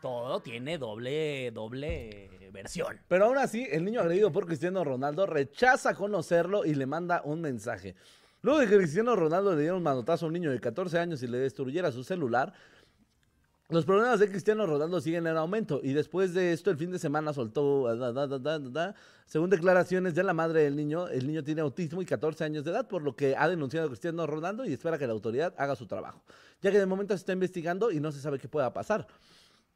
[0.00, 3.00] Todo tiene doble, doble versión.
[3.08, 7.40] Pero aún así, el niño agredido por Cristiano Ronaldo rechaza conocerlo y le manda un
[7.40, 7.96] mensaje.
[8.42, 11.22] Luego de que Cristiano Ronaldo le diera un manotazo a un niño de 14 años
[11.22, 12.54] y le destruyera su celular,
[13.70, 16.98] los problemas de Cristiano Ronaldo siguen en aumento y después de esto el fin de
[16.98, 18.94] semana soltó, da, da, da, da.
[19.26, 22.70] según declaraciones de la madre del niño, el niño tiene autismo y 14 años de
[22.70, 25.76] edad, por lo que ha denunciado a Cristiano Ronaldo y espera que la autoridad haga
[25.76, 26.22] su trabajo,
[26.62, 29.06] ya que de momento se está investigando y no se sabe qué pueda pasar.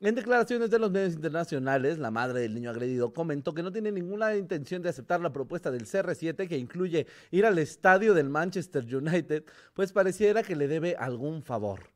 [0.04, 3.92] En declaraciones de los medios internacionales, la madre del niño agredido comentó que no tiene
[3.92, 8.84] ninguna intención de aceptar la propuesta del CR7 que incluye ir al estadio del Manchester
[8.92, 11.91] United, pues pareciera que le debe algún favor.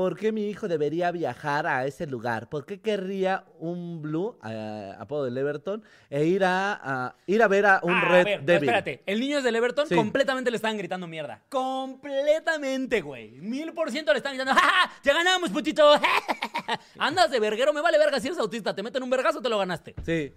[0.00, 2.48] ¿Por qué mi hijo debería viajar a ese lugar?
[2.48, 7.48] ¿Por qué querría un Blue, eh, apodo del Everton, e ir a, a- ir a
[7.48, 8.68] ver a un Ah, Red a ver, no, Devil?
[8.70, 9.02] espérate.
[9.04, 9.94] El niño es del Everton, Sí.
[9.94, 11.42] completamente le estaban gritando mierda.
[11.50, 13.32] Completamente, güey.
[13.42, 14.58] Mil por ciento le están gritando.
[14.58, 14.92] ¡Ja, ja!
[15.02, 15.92] ¡Ya ganamos, putito!
[16.98, 18.74] Andas de verguero, me vale verga si eres autista.
[18.74, 19.94] Te meten un vergazo, te lo ganaste.
[20.02, 20.32] Sí.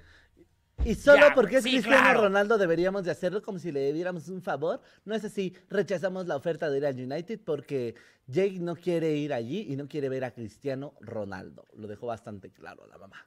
[0.86, 2.22] Y solo Ya, porque es sí, Cristiano claro.
[2.24, 4.82] Ronaldo deberíamos de hacerlo como si le diéramos un favor.
[5.06, 5.56] No es así.
[5.70, 7.96] Rechazamos la oferta de ir al United porque
[8.28, 11.66] Jake no quiere ir allí y no quiere ver a Cristiano Ronaldo.
[11.74, 13.26] Lo dejó bastante claro la mamá.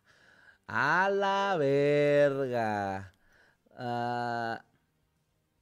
[0.67, 3.15] A la verga.
[3.79, 4.63] Ah,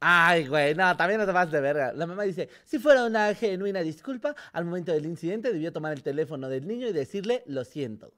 [0.07, 1.93] Ay, güey, no, también no te vas de verga.
[1.95, 6.03] La mamá dice, si fuera una genuina disculpa, al momento del incidente debió tomar el
[6.03, 8.13] teléfono del niño y decirle, lo siento.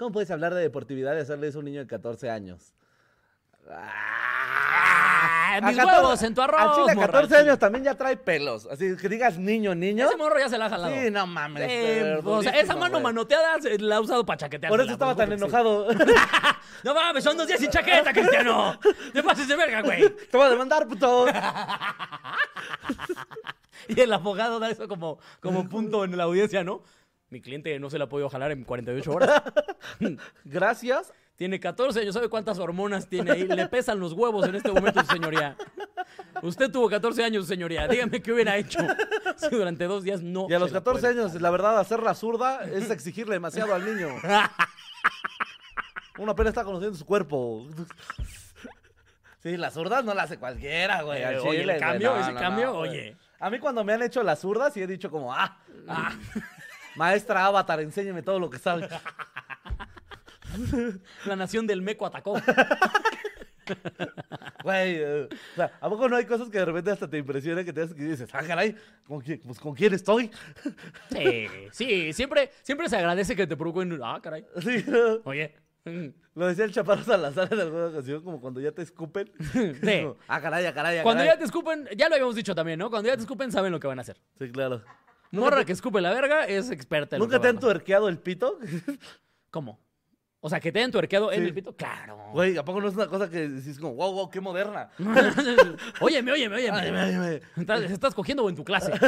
[0.00, 2.72] ¿Cómo puedes hablar de deportividad y hacerle eso a un niño de 14 años?
[3.70, 7.50] Ah, A mis 14 huevos en tu arroz, Al chile, a morra, 14 al chile.
[7.50, 8.66] años también ya trae pelos.
[8.70, 10.06] Así que digas niño, niño.
[10.06, 10.94] Ese morro ya se la ha jalado.
[10.94, 11.64] Sí, no mames.
[11.70, 13.02] Eh, pero o sea, esa durísimo, mano güey.
[13.02, 14.70] manoteada se la ha usado para chaquetear.
[14.70, 15.88] Por eso estaba tan enojado.
[16.82, 18.80] No mames, son dos días sin chaqueta, Cristiano.
[19.12, 20.08] Te pases de verga, güey.
[20.08, 21.26] Te voy a demandar, puto.
[23.88, 26.82] Y el abogado da eso como, como punto en la audiencia, ¿no?
[27.30, 29.42] Mi cliente no se la ha podido jalar en 48 horas.
[30.44, 31.12] Gracias.
[31.36, 33.46] Tiene 14 años, ¿sabe cuántas hormonas tiene ahí?
[33.46, 35.56] Le pesan los huevos en este momento, su señoría.
[36.42, 37.88] Usted tuvo 14 años, señoría.
[37.88, 38.78] Dígame qué hubiera hecho
[39.36, 40.46] si durante dos días no.
[40.50, 41.18] Y a los se la 14 puede.
[41.20, 44.08] años, la verdad, hacer la zurda es exigirle demasiado al niño.
[46.18, 47.66] Uno apenas está conociendo su cuerpo.
[49.42, 51.22] Sí, la zurda no la hace cualquiera, güey.
[51.22, 51.80] al Eh, oye, chile, el güey.
[51.90, 53.16] cambio, No, ese no, cambio, no, oye.
[53.38, 55.56] A mí cuando me han hecho la zurda, sí he dicho como, ah,
[55.88, 56.12] ah,
[56.96, 58.88] maestra Avatar, enséñeme todo lo que sabe.
[61.26, 62.40] La nación del meco atacó.
[64.64, 67.64] Güey, eh, o sea, ¿a poco no hay cosas que de repente hasta te impresionan
[67.64, 68.74] que te haces que dices, ah, caray,
[69.06, 70.30] ¿con quién, pues, ¿con quién estoy?
[71.10, 73.98] Sí, sí, siempre, siempre se agradece que te provoquen.
[74.02, 74.44] Ah, caray.
[74.60, 74.84] Sí.
[75.24, 75.54] Oye.
[75.84, 79.30] mm, Lo decía el Chaparro Salazar en alguna ocasión, como cuando ya te escupen.
[79.52, 79.72] Sí.
[80.02, 81.34] Como, ah, caray, ah, caray, ah, Cuando caray.
[81.34, 82.90] ya te escupen, ya lo habíamos dicho también, ¿no?
[82.90, 84.20] Cuando ya te escupen, saben lo que van a hacer.
[84.38, 84.82] Sí, claro.
[85.32, 88.18] Morra que escupe la verga es experta en lo ¿Nunca que te han tuerqueado el
[88.18, 88.58] pito?
[89.50, 89.78] ¿Cómo?
[90.40, 91.46] O sea, que te hayan tuerqueado en Sí.
[91.48, 91.76] el pito.
[91.76, 92.16] Claro.
[92.32, 94.88] Güey, ¿a poco no es una cosa que decís como, wow, wow, qué moderna?
[96.00, 96.78] óyeme, óyeme, óyeme.
[96.78, 97.40] Ay, ay, ay.
[97.56, 98.92] ¿Estás, estás cogiendo en tu clase?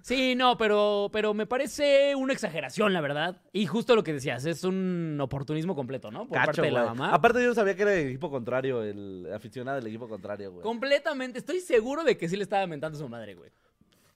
[0.00, 3.42] Sí, no, pero, pero me parece una exageración, la verdad.
[3.52, 6.20] Y justo lo que decías, es un oportunismo completo, ¿no?
[6.26, 6.94] Por Cacho, parte de la güey.
[6.96, 7.14] mamá.
[7.14, 10.62] Aparte yo no sabía que era el equipo contrario, el aficionado del equipo contrario, güey.
[10.62, 11.38] Completamente.
[11.38, 13.50] Estoy seguro de que sí le estaba mentando a su madre, güey.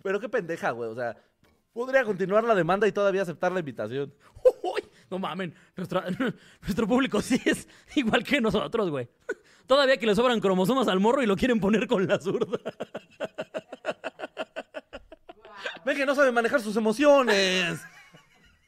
[0.02, 0.88] Pero qué pendeja, güey.
[0.90, 1.16] O sea,
[1.72, 4.14] podría continuar la demanda y todavía aceptar la invitación.
[4.62, 6.04] Uy, no mamen, nuestra-
[6.62, 9.08] nuestro público sí es igual que nosotros, güey.
[9.66, 12.58] Todavía que le sobran cromosomas al morro y lo quieren poner con la zurda.
[15.86, 17.80] Ven que no sabe manejar sus emociones.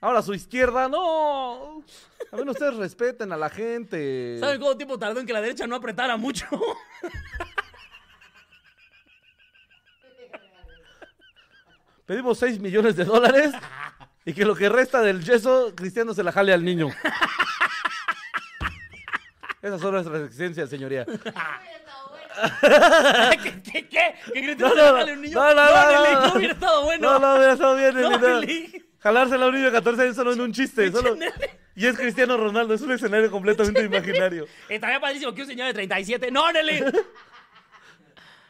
[0.00, 1.82] Ahora su izquierda, no.
[2.30, 4.38] A ver, ustedes respeten a la gente.
[4.38, 6.46] ¿Saben cuánto tiempo tardó en que la derecha no apretara mucho?
[12.06, 13.50] Pedimos 6 millones de dólares
[14.24, 16.86] y que lo que resta del yeso, Cristiano se la jale al niño.
[19.60, 21.04] Esas son nuestras exigencias, señoría.
[23.42, 23.62] ¿Qué?
[23.62, 23.88] ¿Qué?
[23.88, 24.14] ¿Qué?
[24.32, 25.34] ¿Que Cristiano No, no, a un niño?
[25.34, 26.26] no, no, no, no.
[26.26, 27.10] no hubiera estado bueno.
[27.10, 27.94] No, no, hubiera estado bien.
[28.00, 28.40] No, no.
[29.00, 30.90] Jalársela a un niño de 14 años solo en un chiste.
[30.90, 31.16] Solo...
[31.76, 34.46] Y es Cristiano Ronaldo, es un escenario completamente imaginario.
[34.68, 36.30] Estaría padrísimo que un señor de 37.
[36.30, 36.80] ¡No, Nelly!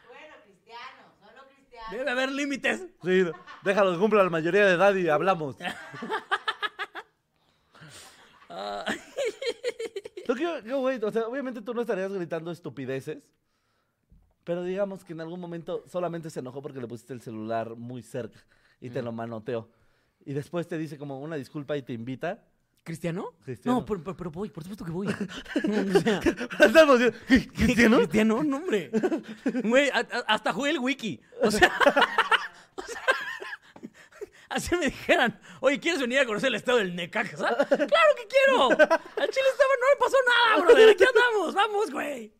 [0.07, 1.87] Bueno, cristiano, solo cristiano.
[1.91, 2.85] Debe haber límites.
[3.03, 3.25] Sí,
[3.61, 5.57] déjalo que cumpla la mayoría de edad y hablamos.
[10.25, 10.99] ¿Tú qué, qué, güey?
[11.03, 13.19] O sea, obviamente tú no estarías gritando estupideces,
[14.49, 18.01] pero digamos que en algún momento solamente se enojó porque le pusiste el celular muy
[18.01, 18.39] cerca
[18.81, 19.69] y te lo manoteó.
[20.25, 22.43] Y después te dice como una disculpa y te invita.
[22.83, 23.35] ¿Cristiano?
[23.45, 23.81] Cristiano.
[23.81, 25.05] No, pero, pero- pero voy, por supuesto que voy.
[25.95, 26.19] O sea.
[26.19, 27.97] ¿Cristiano?
[27.97, 28.43] ¿Cristiano?
[28.43, 28.89] No, hombre.
[29.65, 29.91] Güey,
[30.25, 31.21] hasta jugué el wiki.
[31.43, 31.71] O sea,
[32.75, 33.01] o sea,
[34.49, 37.55] así me dijeran, oye, ¿quieres venir a conocer el estado del Necaxa?
[37.67, 38.63] ¡Claro que quiero!
[38.71, 40.89] Al Chile estaba, no me pasó nada, brother.
[40.89, 42.33] Aquí andamos, vamos, güey.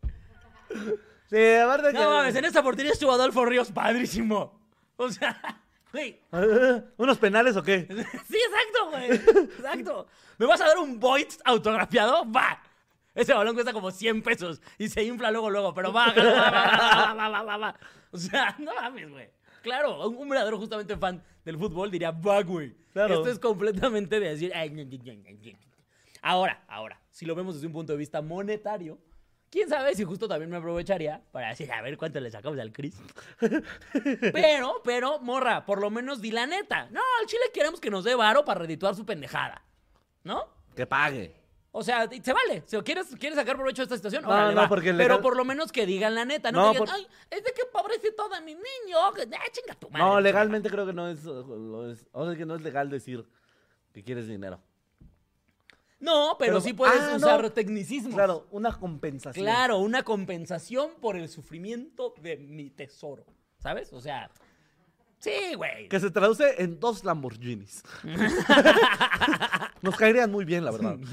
[1.30, 1.92] Sí, aparte.
[1.92, 4.60] No mames, en esta oportunidad estuvo Adolfo Ríos, padrísimo.
[4.96, 5.62] O sea,
[5.92, 6.20] güey.
[6.96, 7.86] ¿Unos penales o qué?
[8.28, 9.10] Sí, exacto, güey.
[9.12, 10.08] Exacto.
[10.38, 12.30] ¿Me vas a dar un Void autografiado?
[12.30, 12.60] Va.
[13.14, 17.28] Ese balón cuesta como 100 pesos y se infla luego, luego, pero va, va, va,
[17.28, 17.76] va, va, va.
[18.10, 19.30] O sea, no mames, güey.
[19.62, 22.74] Claro, un, verdadero justamente fan del fútbol diría, va, güey.
[22.92, 23.16] Claro.
[23.16, 24.52] Esto es completamente de decir...
[26.22, 28.98] Ahora, ahora, si lo vemos desde un punto de vista monetario,
[29.50, 32.72] quién sabe si justo también me aprovecharía para decir, a ver cuánto le sacamos al
[32.72, 32.96] Chris.
[34.32, 36.88] pero, pero, morra, por lo menos di la neta.
[36.90, 39.62] No, al Chile queremos que nos dé varo para redituar su pendejada.
[40.24, 40.46] ¿No?
[40.76, 41.34] Que pague.
[41.72, 42.62] O sea, se vale.
[42.66, 44.68] Si quieres, quieres sacar provecho de esta situación, No, órale, no, va.
[44.68, 46.94] porque Pero legal- por lo menos que digan la neta, no, No, que digan, por-
[46.96, 49.12] ay, es de que pobrecito de mi niño.
[49.14, 50.04] que- ah, chinga tu madre.
[50.04, 53.24] No, legalmente creo que no es, es- O sea, que no es legal decir
[53.94, 54.60] que quieres dinero.
[56.00, 57.52] No, pero, Pero- sí puedes ah, usar no.
[57.52, 58.14] tecnicismos.
[58.14, 59.44] Claro, una compensación.
[59.44, 63.24] Claro, una compensación por el sufrimiento de mi tesoro.
[63.58, 63.92] ¿Sabes?
[63.92, 64.30] O sea,
[65.18, 65.88] sí, güey.
[65.88, 67.82] Que se traduce en dos Lamborghinis.
[69.82, 70.96] Nos caerían muy bien, la verdad.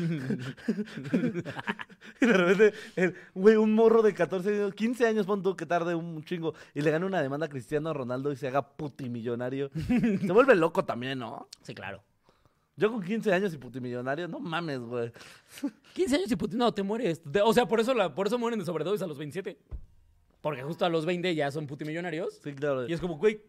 [2.21, 5.65] y de repente, el- güey, un morro de 14 años, 15 años, pon tú que
[5.65, 9.69] tarde un chingo, y le gana una demanda a Cristiano Ronaldo y se haga putimillonario.
[9.87, 11.47] se vuelve loco también, ¿no?
[11.61, 12.03] Sí, claro.
[12.79, 15.11] Yo con 15 años y putimillonario, no mames, güey.
[15.95, 17.21] 15 años y puti- no, te mueres.
[17.43, 19.57] O sea, por eso, la, por eso mueren de sobredosis a los 27.
[20.41, 22.39] Porque justo a los 20 ya son putimillonarios.
[22.43, 22.87] Sí, claro.
[22.87, 23.41] Y es como, güey,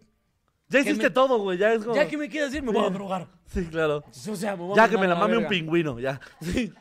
[0.71, 1.95] Ya hiciste me- todo, güey, ya es como...
[1.95, 3.29] ya que me queda decir, me voy a drogar.
[3.47, 4.03] Sí, claro.
[4.09, 6.19] O sea, me voy a Ya que me la mame un pingüino, ya.
[6.41, 6.73] Sí.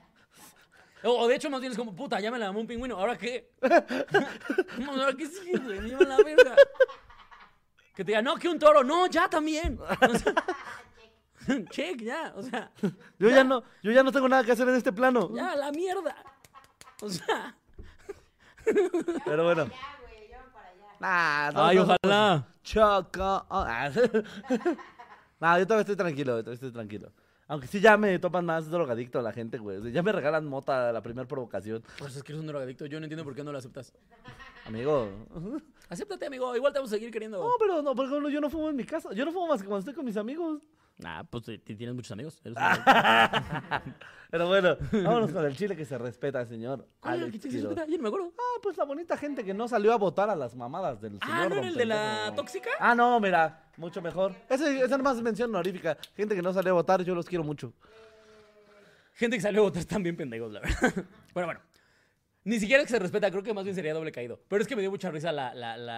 [1.03, 2.97] O, o de hecho, más bien es como, puta, ya me la mamó un pingüino.
[2.97, 3.51] ¿Ahora qué?
[4.79, 5.79] no, ¿ahora qué sigue, güey?
[5.81, 6.55] Me la verga.
[7.93, 8.83] Que te diga, no, que un toro.
[8.83, 9.77] No, ya también.
[9.79, 10.33] O sea,
[11.69, 12.33] check, ya.
[12.35, 12.71] O sea,
[13.19, 15.29] Yo ya no, yo ya no tengo nada que hacer en este plano.
[15.35, 16.15] ya, la mierda.
[17.01, 17.55] O sea.
[19.25, 19.65] Pero bueno.
[19.65, 20.85] Ya, güey, llevan para allá.
[20.99, 22.47] Nah, no, Ay, ojalá.
[22.63, 23.45] Choco.
[23.49, 23.89] Ah.
[25.39, 27.11] nah, yo todavía estoy tranquilo, todavía estoy tranquilo.
[27.49, 29.77] Aunque sí ya me topan más drogadicto a la gente, güey.
[29.77, 31.81] O sea, Ya me regalan mota a la primera provocación.
[31.97, 32.85] Pues es que eres un drogadicto.
[32.87, 33.93] Yo no entiendo por qué no lo aceptas.
[34.65, 35.09] Amigo.
[35.89, 36.55] Acéptate, amigo.
[36.55, 37.41] Igual te vamos a seguir queriendo.
[37.41, 39.13] No, pero no, por ejemplo, yo no fumo en mi casa.
[39.13, 40.61] Yo no fumo más que cuando estoy con mis amigos.
[40.97, 42.41] Nah, pues t- tienes muchos amigos.
[42.43, 43.93] Eres un drogadicto.
[44.29, 46.85] Pero bueno, vámonos con el chile que se respeta, señor.
[46.99, 47.69] ¿Cuál era el Alex que te Quiroz.
[47.69, 47.89] respeta?
[47.91, 48.33] Yo no me acuerdo.
[48.37, 51.23] Ah, pues la bonita gente que no salió a votar a las mamadas del señor.
[51.35, 52.35] Ah, ¿no era el de la pendejo.
[52.35, 52.69] tóxica?
[52.79, 54.33] Ah, no, mira, mucho mejor.
[54.49, 55.97] Ese, esa nomás es mención honorífica.
[56.15, 57.71] Gente que no salió a votar, yo los quiero mucho.
[59.13, 60.93] Gente que salió a votar están bien pendejos, la verdad.
[61.33, 61.59] Bueno, bueno.
[62.47, 64.39] Ni siquiera que se respeta, creo que más bien sería doble caído.
[64.47, 65.31] Pero es que me dio mucha risa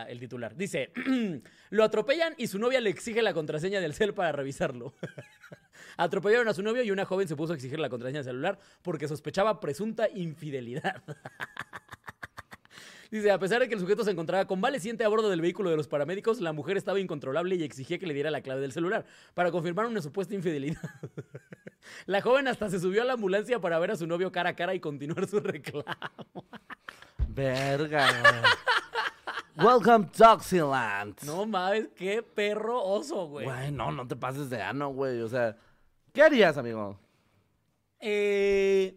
[0.09, 0.55] el titular.
[0.55, 0.91] Dice,
[1.69, 4.95] lo atropellan y su novia le exige la contraseña del cel para revisarlo.
[5.97, 8.57] Atropellaron a su novio y una joven se puso a exigir la contraseña del celular
[8.81, 11.03] porque sospechaba presunta infidelidad.
[13.11, 15.77] Dice, a pesar de que el sujeto se encontraba convaleciente a bordo del vehículo de
[15.77, 19.05] los paramédicos, la mujer estaba incontrolable y exigía que le diera la clave del celular
[19.33, 20.81] para confirmar una supuesta infidelidad.
[22.05, 24.55] La joven hasta se subió a la ambulancia para ver a su novio cara a
[24.55, 26.45] cara y continuar su reclamo.
[27.29, 28.43] Verga.
[29.55, 31.23] Welcome Toxyland.
[31.23, 33.45] No mames, qué perro oso, güey.
[33.45, 35.21] Güey, no, no te pases de ano, güey.
[35.21, 35.57] O sea,
[36.13, 36.99] ¿qué harías, amigo?
[37.99, 38.95] Eh,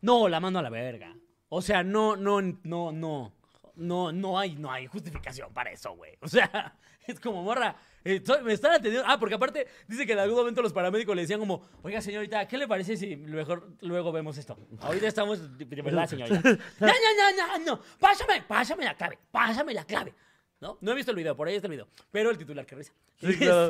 [0.00, 1.11] no, la mando a la verga.
[1.54, 3.32] O sea, no, no, no, no.
[3.74, 6.16] No, no hay, no hay justificación para eso, güey.
[6.22, 9.06] O sea, es como, morra, eh, me están atendiendo.
[9.06, 12.48] Ah, porque aparte dice que en algún momento los paramédicos le decían como, oiga, señorita,
[12.48, 14.56] ¿qué le parece si mejor luego vemos esto?
[14.80, 16.40] Ahorita estamos, de, verdad, señorita.
[16.80, 17.80] No, no, no, no, no.
[18.00, 20.14] Pásame, pásame la clave, pásame la clave.
[20.58, 20.78] ¿No?
[20.80, 21.88] No he visto el video, por ahí está el video.
[22.10, 22.94] Pero el titular, que risa.
[23.20, 23.68] Sí, Y claro.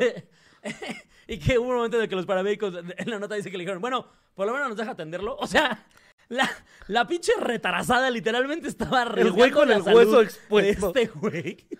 [1.26, 3.56] y que hubo un momento en el que los paramédicos en la nota dice que
[3.56, 5.36] le dijeron, bueno, por lo menos nos deja atenderlo.
[5.36, 5.84] O sea,
[6.28, 6.48] la,
[6.88, 10.88] la pinche retarasada literalmente estaba El güey con el hueso expuesto.
[10.88, 11.66] Este güey.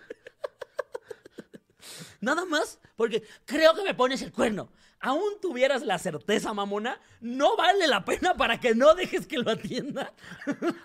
[2.21, 4.71] Nada más porque creo que me pones el cuerno.
[5.01, 9.51] Aún tuvieras la certeza, mamona, no vale la pena para que no dejes que lo
[9.51, 10.13] atienda.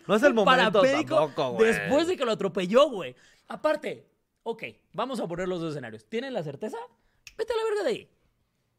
[0.07, 1.67] No es el momento tampoco, güey.
[1.67, 3.15] Después de que lo atropelló, güey.
[3.47, 4.07] Aparte,
[4.41, 6.05] ok, vamos a poner los dos escenarios.
[6.09, 6.77] ¿Tienen la certeza?
[7.37, 8.09] Vete a la verga de ahí.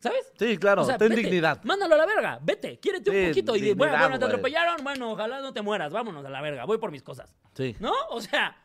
[0.01, 0.33] ¿Sabes?
[0.39, 1.63] Sí, claro, O sea, ten vete, dignidad.
[1.65, 3.57] Mándalo a la verga, vete, quiérete Sí, un poquito.
[3.57, 6.79] Y bueno, bueno, te atropellaron, bueno, ojalá no te mueras, vámonos a la verga, voy
[6.79, 7.35] por mis cosas.
[7.55, 7.75] Sí.
[7.81, 7.93] ¿No?
[8.11, 8.57] O sea,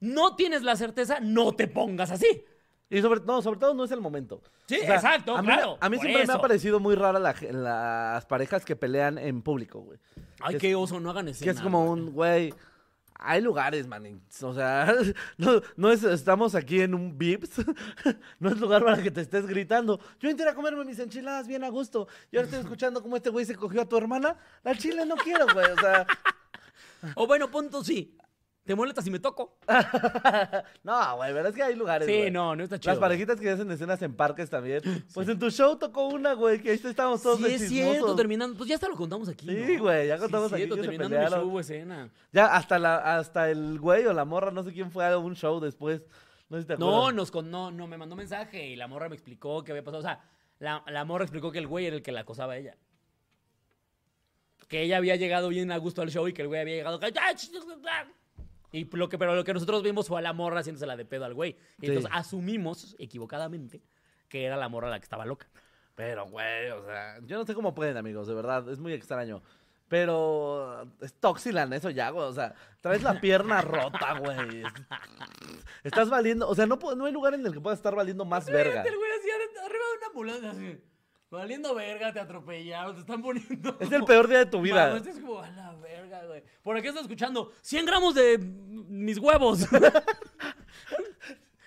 [0.00, 2.44] no tienes la certeza, no te pongas así.
[2.90, 4.42] Y sobre, no, sobre todo no es el momento.
[4.66, 8.26] Sí, exacto, a mí, claro, A mí siempre me ha parecido muy rara la las
[8.26, 9.98] parejas que pelean en público, güey.
[10.40, 11.52] Ay, Es- qué oso, no hagan Que escena.
[11.52, 11.90] es como güey.
[12.02, 12.54] un, güey,
[13.24, 14.22] hay lugares, man.
[14.42, 14.92] O sea,
[15.36, 17.56] no, no es, estamos aquí en un Vips.
[18.38, 20.00] No es lugar para que te estés gritando.
[20.18, 22.08] Yo entré a comerme mis enchiladas bien a gusto.
[22.30, 24.36] Y ahora estoy escuchando cómo este güey se cogió a tu hermana.
[24.64, 25.70] Al chile no quiero, güey.
[25.70, 26.06] O sea,
[27.16, 28.16] O bueno, punto sí.
[28.64, 29.58] ¿Te molestas si me toco?
[30.84, 32.06] no, güey, verdad es que hay lugares.
[32.06, 32.92] Sí, no, no está chido.
[32.92, 34.80] Las parejitas que hacen escenas en parques también.
[35.12, 37.94] Pues en tu show tocó una, güey, que ahí estábamos todos Sí, de es chismosos.
[37.94, 38.56] cierto, terminando.
[38.56, 39.46] Pues ya hasta lo contamos aquí.
[39.48, 39.82] Sí, ¿no?
[39.82, 42.10] güey, ya Sí, contamos es aquí cierto, terminando mi show escena.
[42.32, 45.34] Ya hasta, la, hasta el güey o la morra, no sé quién fue a un
[45.34, 46.04] show después.
[46.48, 49.08] No, sé si te No, nos con, no, no, me mandó mensaje y la morra
[49.08, 49.98] me explicó qué había pasado.
[50.00, 50.20] O sea,
[50.60, 52.76] la, la morra explicó que el güey era el que la acosaba a ella.
[54.68, 57.00] Que ella había llegado bien a gusto al show y que el güey había llegado.
[58.72, 61.04] Y lo que, pero lo que nosotros vimos fue a la morra haciéndose la de
[61.04, 61.50] pedo al güey.
[61.78, 61.92] Y Sí.
[61.92, 63.82] entonces asumimos, equivocadamente,
[64.28, 65.46] que era la morra la que estaba loca.
[65.94, 69.42] Pero, güey, o sea, yo no sé cómo pueden, amigos, de verdad, es muy extraño.
[69.88, 72.24] Pero es Toxilan, eso ya, güey.
[72.26, 74.62] O sea, traes la pierna rota, güey.
[75.84, 78.46] Estás valiendo, o sea, no, no hay lugar en el que puedas estar valiendo más
[78.46, 78.82] verga.
[78.84, 80.80] El güey así ar- arriba de una ambulancia, así.
[81.32, 83.74] Valiendo verga, te atropellaron, te están poniendo.
[83.80, 84.90] Es el peor día de tu vida.
[84.90, 86.42] Vamos, es como a la verga, güey.
[86.62, 89.60] Por aquí estás escuchando 100 gramos de mis huevos.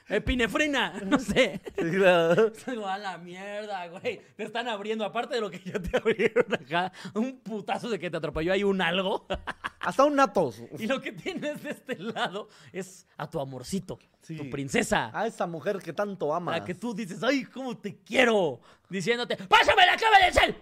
[0.08, 1.60] Epinefrina, no sé.
[1.78, 2.52] Sí, claro.
[2.63, 4.22] Como, a la mierda, güey.
[4.36, 8.10] Te están abriendo, aparte de lo que ya te abrieron acá, un putazo de que
[8.12, 9.26] te atropelló ahí un algo.
[9.80, 10.62] Hasta un natos.
[10.78, 14.36] Y lo que tienes de este lado es a tu amorcito, Sí.
[14.38, 15.12] tu princesa.
[15.13, 16.60] A esa mujer que tanto amas.
[16.60, 18.60] La que tú dices, ay, cómo te quiero.
[18.89, 20.56] Diciéndote, pásame la clave del cel.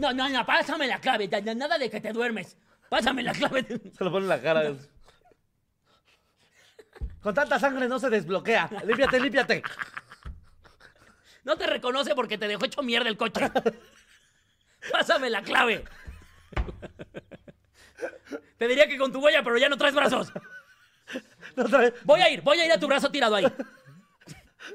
[0.00, 1.28] No, no, no, pásame la clave.
[1.54, 2.56] Nada de que te duermes.
[2.88, 3.64] Pásame la clave.
[3.96, 4.72] Se lo pone en la cara.
[7.22, 8.70] Con tanta sangre no se desbloquea.
[8.84, 9.62] Límpiate, límpiate.
[11.44, 13.50] No te reconoce porque te dejó hecho mierda el coche.
[14.92, 15.84] Pásame la clave.
[18.56, 20.32] Te diría que con tu huella, pero ya no traes brazos.
[21.56, 21.64] No,
[22.04, 23.44] Voy a ir, voy a ir a tu brazo tirado ahí.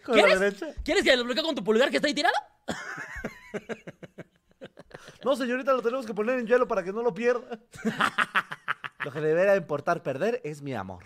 [0.04, 0.64] con la ¿Quieres?
[0.84, 2.36] ¿Quieres que lo bloquee con tu pulgar que está ahí tirado?
[5.24, 7.58] No, señorita, lo tenemos que poner en hielo para que no lo pierda.
[9.04, 11.04] Lo que deberá importar perder es mi amor.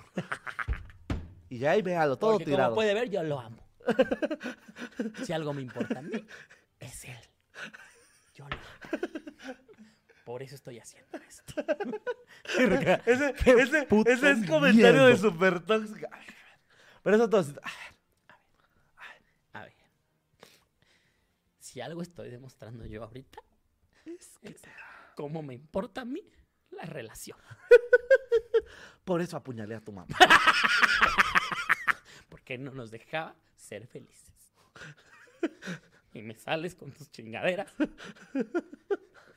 [1.49, 2.69] Y ya ahí véalo, todo Porque tirado.
[2.69, 3.67] como puede ver, yo lo amo.
[5.25, 6.25] Si algo me importa a mí,
[6.79, 7.17] es él.
[8.35, 9.09] Yo lo amo.
[10.23, 11.53] Por eso estoy haciendo esto.
[13.05, 16.09] Ese, ese, puto ese es comentario de super tóxica.
[17.01, 17.45] Pero eso todo.
[19.53, 19.73] A ver.
[21.57, 23.39] Si algo estoy demostrando yo ahorita,
[24.05, 24.37] es
[25.15, 26.23] cómo me importa a mí
[26.71, 27.37] la relación.
[29.03, 30.15] Por eso apuñalé a tu mamá.
[32.49, 34.33] Porque no nos dejaba ser felices.
[36.15, 37.71] Y me sales con tus chingaderas.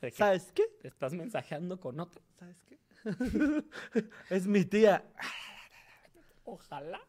[0.01, 0.63] De que ¿Sabes qué?
[0.81, 2.23] te estás mensajeando con otro.
[2.39, 2.79] ¿Sabes qué?
[4.31, 5.05] es mi tía.
[6.45, 7.07] Ojalá,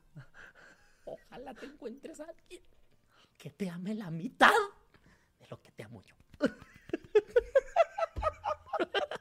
[1.05, 2.61] ojalá te encuentres a alguien
[3.37, 4.51] que te ame la mitad
[5.39, 6.15] de lo que te amo yo.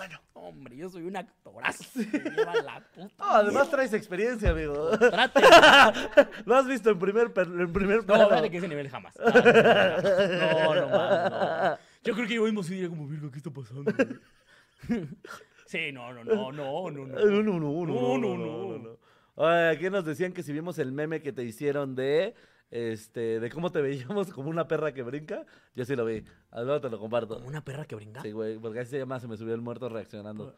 [0.00, 0.18] Bueno.
[0.32, 1.84] Hombre, yo soy un actorazo.
[1.94, 3.14] Me lleva la puta.
[3.18, 4.96] No, además traes experiencia, amigo.
[4.96, 5.42] Trate.
[6.46, 9.14] Lo has visto en primer, en primer No, fíjate que ese nivel jamás.
[9.18, 11.78] No, no, no, no.
[12.02, 13.92] Yo creo que yo mismo sí diría como, Virgo, ¿qué está pasando?
[13.92, 15.06] güey?"
[15.66, 18.68] Sí, no, no, no, no, no, Eh, No, no, no, no, No, no, no, no,
[18.68, 18.78] no.
[18.78, 18.98] no.
[19.34, 22.34] Oye, aquí nos decían que si vimos el meme que te hicieron de
[22.70, 26.24] este de cómo te veíamos como una perra que brinca, yo sí lo vi.
[26.50, 27.34] Ah, Luego te lo comparto.
[27.36, 28.20] Como una perra que brinca.
[28.22, 30.54] Sí, güey, porque así se llama, se me subió el muerto reaccionando.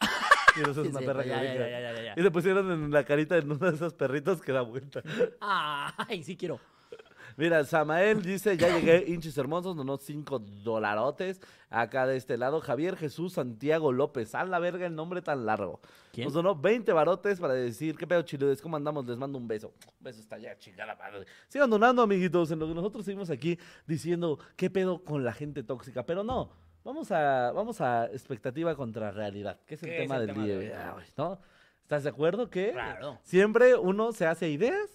[0.56, 1.68] Y eso es Sí, una sí, perra que ya, brinca.
[1.70, 2.14] ya, ya.
[2.16, 5.00] Y le pusieron en la carita en uno de esos perritos que da vuelta.
[5.40, 6.58] Ay, sí quiero.
[7.40, 11.40] Mira, Samael dice, ya llegué, hinchis hermosos, donó cinco dolarotes.
[11.70, 14.34] Acá de este lado, Javier Jesús Santiago López.
[14.34, 15.80] A la verga el nombre tan largo.
[16.12, 16.26] ¿Quién?
[16.26, 18.60] Nos donó 20 barotes para decir, ¿qué pedo, chiludes?
[18.60, 19.06] ¿Cómo andamos?
[19.06, 19.68] Les mando un beso.
[19.86, 21.24] Un beso está ya, chingada madre.
[21.48, 25.62] Sigan donando, amiguitos, en lo que nosotros seguimos aquí diciendo, ¿qué pedo con la gente
[25.62, 26.04] tóxica?
[26.04, 26.52] Pero no,
[26.84, 30.34] vamos a, vamos a expectativa contra realidad, que es el ¿Qué es tema el del
[30.34, 30.66] tema día, de hoy?
[30.66, 31.40] de hoy, ¿no?
[31.82, 33.18] ¿Estás de acuerdo que Claro.
[33.22, 34.90] siempre uno se hace ideas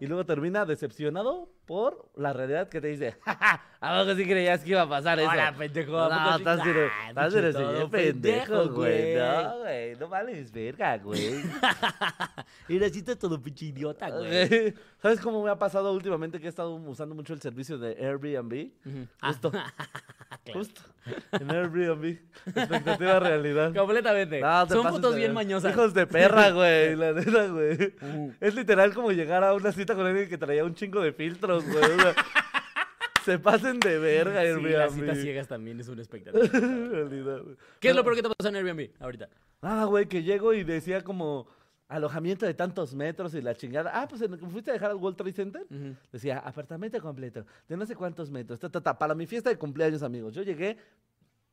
[0.00, 4.60] y luego termina decepcionado por la realidad que te dice, jaja, ¿a poco sí creías
[4.62, 5.28] que iba a pasar eso?
[5.30, 6.38] Hola, pendejo, ¿a No, poco sí?
[6.38, 9.14] estás Ah, eres- estás eres todo pendejo, güey.
[9.16, 11.34] No, güey, no vales verga, güey.
[12.68, 14.74] Está todo pinche idiota, güey.
[15.02, 18.70] ¿Sabes cómo me ha pasado últimamente que he estado usando mucho el servicio de Airbnb?
[19.20, 19.68] Ah, Justo, claro.
[20.52, 20.80] justo.
[21.32, 22.18] En Airbnb.
[22.46, 23.74] Expectativa realidad.
[23.74, 24.40] Completamente.
[24.40, 25.72] No, Son de bien mañosas.
[25.72, 26.96] Hijos de perra, güey.
[26.96, 27.94] La neta, güey.
[28.02, 28.34] Ujú.
[28.40, 31.84] Es literal como llegar a una con alguien que traía un chingo de filtros, güey.
[31.84, 32.14] o sea,
[33.24, 34.70] se pasen de verga, Sí, Airbnb.
[34.70, 36.44] las citas ciegas también es un espectáculo.
[37.80, 39.28] ¿Qué es lo peor que te pasó en Airbnb ahorita?
[39.62, 41.46] Ah, güey, que llego y decía como
[41.88, 43.90] alojamiento de tantos metros y la chingada.
[43.94, 45.66] Ah, pues fuiste a dejar al World Trade Center.
[46.12, 48.58] Decía, apartamento completo, de no sé cuántos metros.
[48.60, 50.34] ta, ta, ta, para mi fiesta de cumpleaños, amigos.
[50.34, 50.76] Yo llegué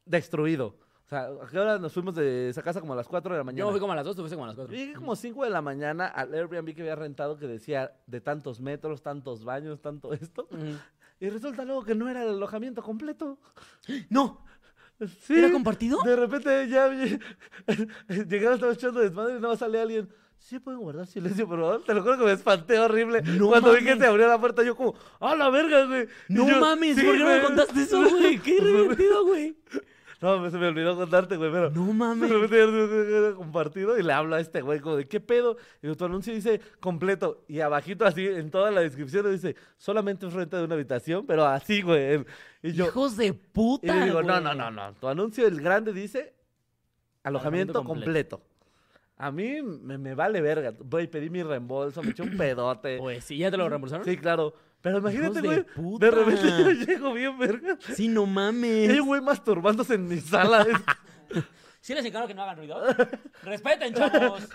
[0.05, 0.75] destruido.
[1.05, 2.81] O sea, ¿a qué hora nos fuimos de esa casa?
[2.81, 3.59] Como a las 4 de la mañana.
[3.65, 4.73] Yo fui como a las 2, tú fuiste como a las 4.
[4.73, 8.21] Yo llegué como 5 de la mañana al Airbnb que había rentado que decía de
[8.21, 10.47] tantos metros, tantos baños, tanto esto.
[11.19, 13.37] Y resulta luego que no era el alojamiento completo.
[14.09, 14.43] ¡No!
[15.21, 15.99] Sí, ¿Era compartido?
[16.03, 16.89] De repente ya
[18.07, 20.09] llegaron, estaba echando desmadre y nada más sale alguien.
[20.37, 21.83] Sí, pueden guardar silencio, por favor.
[21.83, 23.21] Te lo juro que me espanté horrible.
[23.23, 23.99] No Cuando vi que mames.
[23.99, 26.07] se abrió la puerta, yo como, ¡ah, la verga, güey!
[26.29, 27.45] Y No yo, mames, "Sí, ¿por qué no me güey".
[27.47, 28.39] contaste eso, güey?
[28.43, 29.57] Qué divertido, güey.
[30.21, 31.69] No, se me olvidó contarte, güey, pero...
[31.69, 32.29] No mames.
[32.29, 35.57] De repente compartido y le hablo a este güey como de, ¿qué pedo?
[35.81, 37.43] Y tu anuncio dice completo.
[37.47, 41.45] Y abajito así, en toda la descripción, dice, solamente es renta de una habitación, pero
[41.45, 42.25] así, güey.
[42.63, 42.85] Y yo...
[42.87, 43.95] Hijos de Y puta.
[43.95, 44.43] le digo, no, güey.
[44.43, 44.93] no, no, no.
[44.93, 46.33] Tu anuncio, el grande, dice
[47.23, 48.41] alojamiento Alojamiento completo.
[49.17, 50.73] A mí me, me vale verga.
[50.79, 52.97] Voy, pedí mi reembolso, me eché un pedote.
[52.97, 54.05] Pues sí, ¿ya te lo reembolsaron?
[54.05, 54.53] Sí, claro.
[54.81, 55.99] Pero imagínate, de güey.
[55.99, 57.77] De, repente yo llego bien verga.
[57.95, 58.89] Sí, no mames.
[58.89, 60.61] hay güey masturbándose en mi sala.
[61.29, 61.43] Es-
[61.81, 62.81] ¿Sí les encargo que no hagan ruido?
[63.43, 64.47] Respeten, chavos.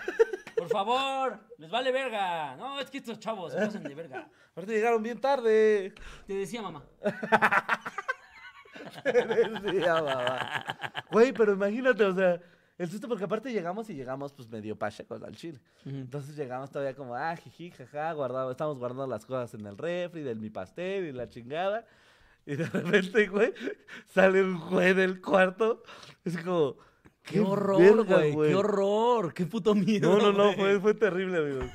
[0.57, 1.39] Por favor.
[1.57, 2.55] Les vale verga.
[2.57, 4.27] No, es que estos chavos se pasan de verga.
[4.51, 5.93] Aparte llegaron bien tarde.
[6.27, 6.83] Te decía mamá.
[9.63, 10.65] Decía, mamá.
[11.11, 12.39] Güey, pero imagínate, o sea,
[12.77, 15.59] el susto, porque aparte llegamos y llegamos pues medio pachecos al chile.
[15.85, 20.21] Entonces llegamos todavía como, ah, jiji, jaja, guardado, estamos guardando las cosas en el refri,
[20.23, 21.85] del mi pastel y la chingada.
[22.45, 23.53] Y de repente, güey,
[24.07, 25.83] sale un güey del cuarto.
[26.25, 26.75] Es como,
[27.23, 28.49] Qué horror, güey.
[28.49, 29.33] Qué horror.
[29.33, 30.17] Qué puto miedo.
[30.17, 31.65] No, no, no, fue, fue terrible, amigos.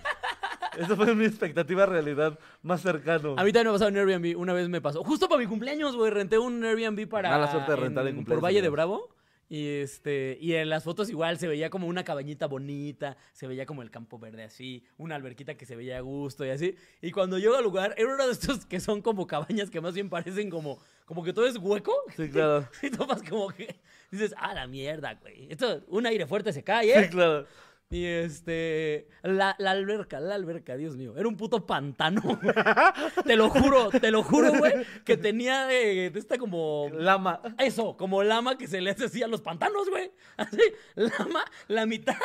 [0.77, 3.37] Esa fue mi expectativa realidad más cercano.
[3.39, 4.37] A mí también me ha pasado en Airbnb.
[4.39, 5.05] Una vez me pasó.
[5.05, 6.11] Justo para mi cumpleaños, güey.
[6.11, 7.31] Renté un Airbnb para.
[7.31, 8.69] Mala suerte de rentar en en- cumpleaños, Por Valle de.
[8.69, 9.09] Bravo.
[9.49, 10.39] Y este.
[10.41, 13.17] Y en las fotos igual se veía como una cabañita bonita.
[13.33, 14.85] Se veía como el campo verde así.
[14.99, 16.75] Una alberquita que se veía a gusto y así.
[17.01, 19.95] Y cuando llego al lugar, era uno de estos que son como cabañas que más
[19.95, 20.79] bien parecen como.
[21.05, 21.95] Como que todo es hueco.
[22.17, 22.69] Sí, claro.
[22.83, 23.77] Y tomas como que.
[24.11, 25.47] Dices, ah, la mierda, güey.
[25.51, 27.05] Esto, un aire fuerte se cae, ¿eh?
[27.05, 27.47] Sí, claro.
[27.91, 29.09] Y este.
[29.23, 31.15] La, la alberca, la alberca, Dios mío.
[31.17, 32.21] Era un puto pantano.
[32.21, 32.55] güey.
[33.25, 34.85] te lo juro, te lo juro, güey.
[35.05, 36.89] Que tenía de, de esta como.
[36.93, 37.41] Lama.
[37.59, 40.11] Eso, como lama que se le hace así a los pantanos, güey.
[40.37, 40.61] Así,
[40.97, 42.17] lama, la mitad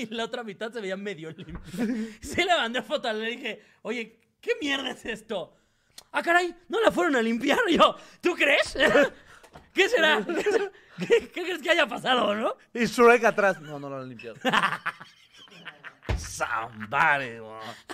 [0.00, 1.60] y la otra mitad se veía medio limpia.
[2.20, 5.54] Se le mandé foto, le dije, oye, ¿qué mierda es esto?
[6.12, 7.58] Ah, caray, no la fueron a limpiar.
[7.68, 8.76] Y yo, ¿tú crees?
[9.74, 10.24] ¿Qué será?
[10.98, 11.28] ¿Qué?
[11.28, 12.54] ¿Qué- crees que haya pasado, no?
[12.74, 13.60] Y Shrek atrás.
[13.60, 14.36] No, no lo han limpiado.
[16.16, 17.84] Somebody wants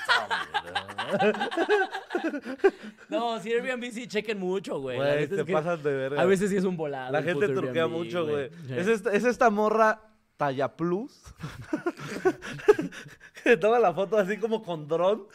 [3.08, 4.98] No, si Airbnb sí chequen mucho, güey.
[4.98, 6.22] Neta es te que pasas de verga.
[6.22, 7.12] A veces sí es un volado.
[7.12, 8.50] La gente turquea Airbnb, mucho, güey.
[8.66, 8.74] Sí.
[8.76, 10.00] Es, esta, es esta morra
[10.36, 11.22] talla plus.
[13.44, 15.26] que toma la foto así como con dron.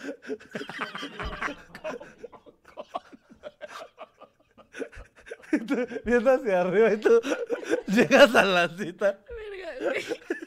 [5.39, 5.75] Y tú
[6.05, 7.19] Viendo hacia arriba y tú
[7.87, 9.19] llegas a la cita.
[9.29, 10.05] Verga, güey.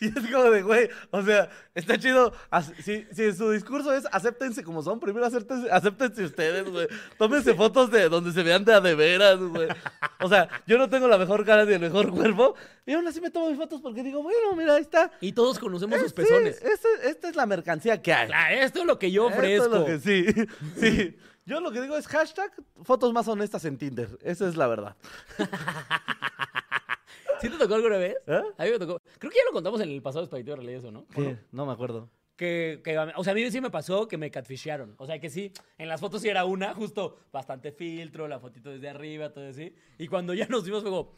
[0.00, 2.32] Y es como de, güey, o sea, está chido.
[2.50, 6.88] as- Si, si su discurso es acéptense como son, primero acéptense, acéptense ustedes, güey.
[7.16, 9.68] Tómense fotos de donde se vean de a de veras, güey.
[10.20, 12.56] O sea, yo no tengo la mejor cara ni el mejor cuerpo.
[12.86, 15.12] Y aún así me tomo mis fotos porque digo, bueno, mira, ahí está.
[15.20, 16.60] Y todos conocemos sus Sí, pezones.
[16.60, 18.30] este- esta es la mercancía que hay.
[18.34, 19.64] Ah, esto es lo que yo Esto ofrezco.
[19.66, 20.26] es lo que sí,
[20.80, 21.16] sí.
[21.44, 24.08] Yo lo que digo es hashtag fotos más honestas en Tinder.
[24.22, 24.96] Esa es la verdad.
[27.40, 28.16] ¿Sí te tocó alguna vez?
[28.26, 28.42] ¿Eh?
[28.56, 29.00] A mí me tocó.
[29.18, 31.06] Creo que ya lo contamos en el pasado Espaguetito de Realidad eso, ¿no?
[31.16, 31.38] ¿O no?
[31.50, 32.08] No me acuerdo.
[32.36, 34.94] Que, que, o sea, a mí sí me pasó que me catfishearon.
[34.98, 38.70] O sea, que sí, en las fotos sí era una, justo bastante filtro, la fotito
[38.70, 39.74] desde arriba, todo así.
[39.98, 41.12] Y cuando ya nos vimos, fue como...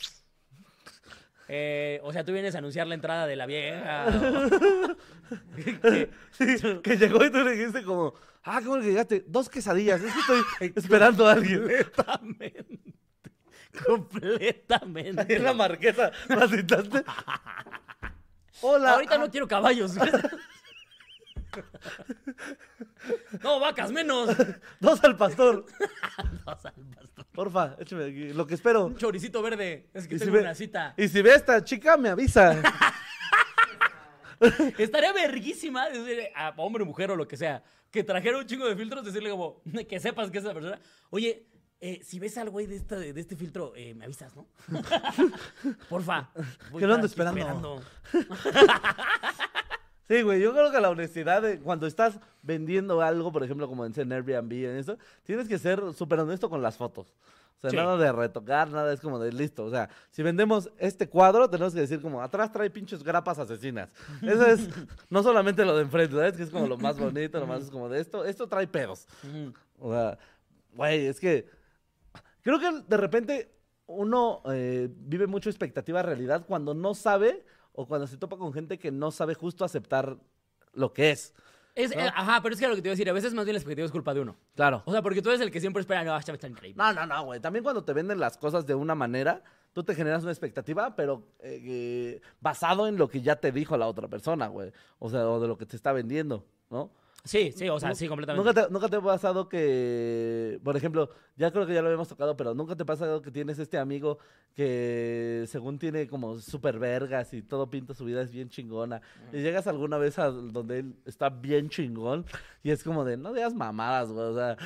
[1.48, 4.06] eh, o sea, tú vienes a anunciar la entrada de la vieja.
[4.08, 4.96] o-
[6.32, 6.46] Sí,
[6.82, 8.14] que llegó y tú le dijiste como,
[8.44, 9.24] ah, ¿cómo que llegaste?
[9.26, 10.42] Dos quesadillas, es que estoy
[10.76, 11.62] esperando a alguien.
[11.62, 12.94] completamente.
[13.86, 15.20] Completamente.
[15.20, 17.04] Ahí en la marquesa, ¿la citaste?
[18.60, 18.92] Hola.
[18.92, 19.94] Ahorita no quiero caballos.
[23.42, 24.30] no, vacas menos.
[24.80, 25.66] Dos al pastor.
[26.46, 27.26] Dos al pastor.
[27.32, 28.32] Porfa, échame aquí.
[28.32, 28.86] Lo que espero.
[28.86, 29.88] Un choricito verde.
[29.92, 30.94] Es que si, tengo ve, una cita.
[30.96, 32.62] y si ve a esta chica, me avisa.
[34.78, 35.86] Estaría verguísima
[36.56, 37.62] hombre, mujer o lo que sea,
[37.94, 40.80] que trajera un chingo de filtros, decirle como, que sepas que es esa persona.
[41.10, 41.46] Oye,
[41.80, 44.48] eh, si ves al güey de, esta, de este filtro, eh, me avisas, ¿no?
[45.88, 46.28] Porfa.
[46.76, 47.80] Que lo ando esperando.
[50.06, 53.86] Sí, güey, yo creo que la honestidad de cuando estás vendiendo algo, por ejemplo, como
[53.86, 57.14] en Airbnb, en eso, tienes que ser súper honesto con las fotos.
[57.70, 57.76] Sea, Sí.
[57.76, 59.64] nada de retocar, nada es como de listo.
[59.64, 63.90] O sea, si vendemos este cuadro, tenemos que decir como atrás trae pinches grapas asesinas.
[64.22, 64.68] Eso es
[65.10, 66.36] no solamente lo de enfrente, ¿sabes?
[66.36, 68.24] Que es como lo más bonito, lo más es como de esto.
[68.24, 69.06] Esto trae pedos.
[69.78, 70.18] O sea,
[70.74, 71.48] güey, es que
[72.42, 73.50] creo que de repente
[73.86, 78.78] uno eh, vive mucho expectativa realidad cuando no sabe o cuando se topa con gente
[78.78, 80.16] que no sabe justo aceptar
[80.72, 81.34] lo que es.
[81.74, 82.00] Es, ¿No?
[82.02, 83.54] eh, ajá, pero es que lo que te iba a decir, a veces más bien
[83.54, 84.36] la expectativa es culpa de uno.
[84.54, 84.82] Claro.
[84.84, 86.82] O sea, porque tú eres el que siempre espera, no, esta está increíble.
[86.82, 87.40] No, no, no, güey.
[87.40, 91.26] También cuando te venden las cosas de una manera, tú te generas una expectativa, pero
[91.40, 94.72] eh, eh, basado en lo que ya te dijo la otra persona, güey.
[94.98, 96.90] O sea, o de lo que te está vendiendo, ¿no?
[97.26, 98.46] Sí, sí, o sea, sí, completamente.
[98.46, 102.06] ¿Nunca te, nunca te ha pasado que, por ejemplo, ya creo que ya lo habíamos
[102.08, 104.18] tocado, pero nunca te ha pasado que tienes este amigo
[104.54, 109.00] que según tiene como super vergas y todo pinta su vida es bien chingona.
[109.32, 112.26] Y llegas alguna vez a donde él está bien chingón
[112.62, 114.26] y es como de, no digas mamadas, güey.
[114.26, 114.56] O sea,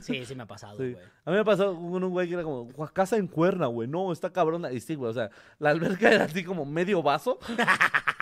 [0.00, 0.92] Sí, sí me ha pasado, sí.
[0.92, 1.04] güey.
[1.24, 3.86] A mí me pasó con un güey que era como, "Gua- casa en cuerna, güey.
[3.88, 4.72] No, está cabrona.
[4.72, 5.30] Y sí, güey, o sea,
[5.60, 7.38] la alberca era así como medio vaso,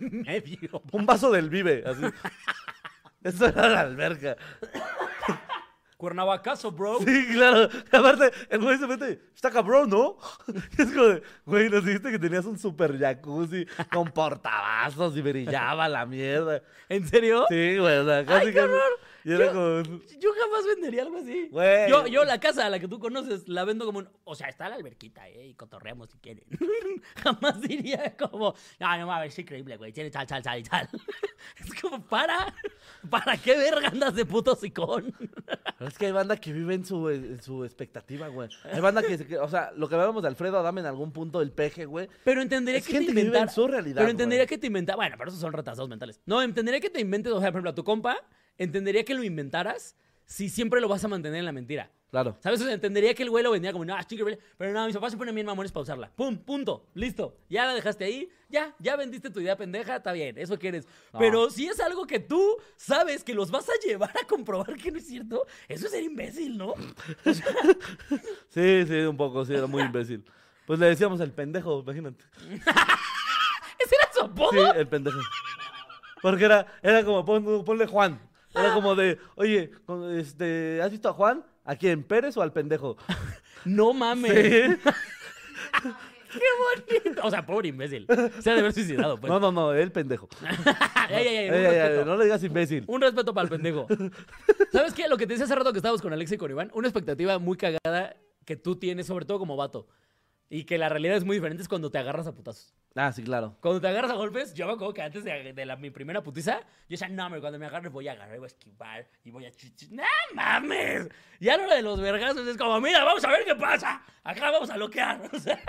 [0.00, 0.82] Medio.
[0.92, 2.02] un vaso del vive, así.
[3.22, 4.36] Eso era la alberca.
[5.96, 6.98] Cuernavacaso, bro.
[6.98, 7.68] Sí, claro.
[7.90, 10.18] Aparte, el güey se mete, está cabrón, ¿no?
[10.76, 15.22] Y es como de, güey, nos dijiste que tenías un super jacuzzi con portavasos y
[15.22, 16.62] brillaba la mierda.
[16.88, 17.46] ¿En serio?
[17.48, 18.68] Sí, güey, o sea, casi qué que.
[19.24, 19.26] Horror.
[19.26, 20.00] Y era Yo- como.
[20.20, 21.48] Yo jamás vendería algo así.
[21.50, 21.90] Güey.
[21.90, 24.08] Yo, yo la casa a la que tú conoces la vendo como un...
[24.24, 25.48] O sea, está la alberquita, ¿eh?
[25.48, 26.44] Y cotorreamos si quieren.
[27.22, 28.54] jamás diría como...
[28.78, 29.92] No, no mames, es increíble, güey.
[29.92, 30.88] Tiene tal, tal, tal y tal.
[31.58, 32.54] es como, para.
[33.10, 35.14] ¿Para qué verga andas de puto sicón?
[35.80, 38.48] Es que hay banda que vive en su, en su expectativa, güey.
[38.72, 41.50] Hay banda que, o sea, lo que hablábamos de Alfredo Adame en algún punto, el
[41.50, 42.08] peje, güey.
[42.24, 43.52] Pero entendería Es que gente te que vive en inventara...
[43.52, 44.48] su realidad, Pero entendería güey.
[44.48, 44.96] que te inventara...
[44.96, 46.20] Bueno, pero esos son retrasados mentales.
[46.24, 47.32] No, entendería que te inventes...
[47.32, 48.16] O sea, por ejemplo, a tu compa,
[48.58, 49.96] entendería que lo inventaras
[50.26, 51.90] si siempre lo vas a mantener en la mentira.
[52.10, 52.36] Claro.
[52.40, 52.60] ¿Sabes?
[52.60, 53.96] O sea, entendería que el güey lo vendía como, no.
[54.56, 56.12] Pero no, mis papás se ponen bien mamones para usarla.
[56.14, 56.86] Pum, punto.
[56.94, 57.36] Listo.
[57.50, 58.28] Ya la dejaste ahí.
[58.48, 59.96] Ya, ya vendiste tu idea pendeja.
[59.96, 60.86] Está bien, eso quieres.
[61.12, 61.18] No.
[61.18, 64.92] Pero si es algo que tú sabes que los vas a llevar a comprobar que
[64.92, 66.74] no es cierto, eso es ser imbécil, ¿no?
[68.48, 70.24] Sí, sí, un poco, sí, era muy imbécil.
[70.66, 72.24] Pues le decíamos el pendejo, imagínate.
[73.78, 74.50] ¿Ese era su apodo?
[74.52, 75.18] Sí, el pendejo.
[76.22, 78.20] Porque era, era como, pon- ponle Juan.
[78.54, 79.70] Era como de, oye,
[80.16, 81.44] este, ¿has visto a Juan?
[81.64, 82.02] ¿A quién?
[82.04, 82.96] ¿Pérez o al pendejo?
[83.64, 84.30] No mames.
[84.30, 84.90] Sí.
[86.34, 87.20] Qué bonito.
[87.24, 88.06] O sea, pobre imbécil.
[88.40, 89.32] Se ha de haber suicidado, pues.
[89.32, 90.28] No, no, no, el pendejo.
[91.08, 92.84] Ay, ay, ay, no le digas imbécil.
[92.86, 93.86] Un respeto para el pendejo.
[94.72, 95.06] ¿Sabes qué?
[95.08, 97.38] Lo que te decía hace rato que estábamos con Alex y con Iván, una expectativa
[97.38, 99.86] muy cagada que tú tienes, sobre todo como vato.
[100.54, 102.72] Y que la realidad es muy diferente es cuando te agarras a putazos.
[102.94, 103.56] Ah, sí, claro.
[103.58, 106.22] Cuando te agarras a golpes, yo me acuerdo que antes de, de la- mi primera
[106.22, 109.32] putiza, yo decía, no, hombre, cuando me agarres voy a agarrar, voy a esquivar y
[109.32, 109.50] voy a.
[109.90, 111.08] ¡No mames!
[111.40, 114.00] Y a la hora de los vergazos es como, mira, vamos a ver qué pasa.
[114.22, 115.22] Acá vamos a loquear.
[115.32, 115.60] O sea,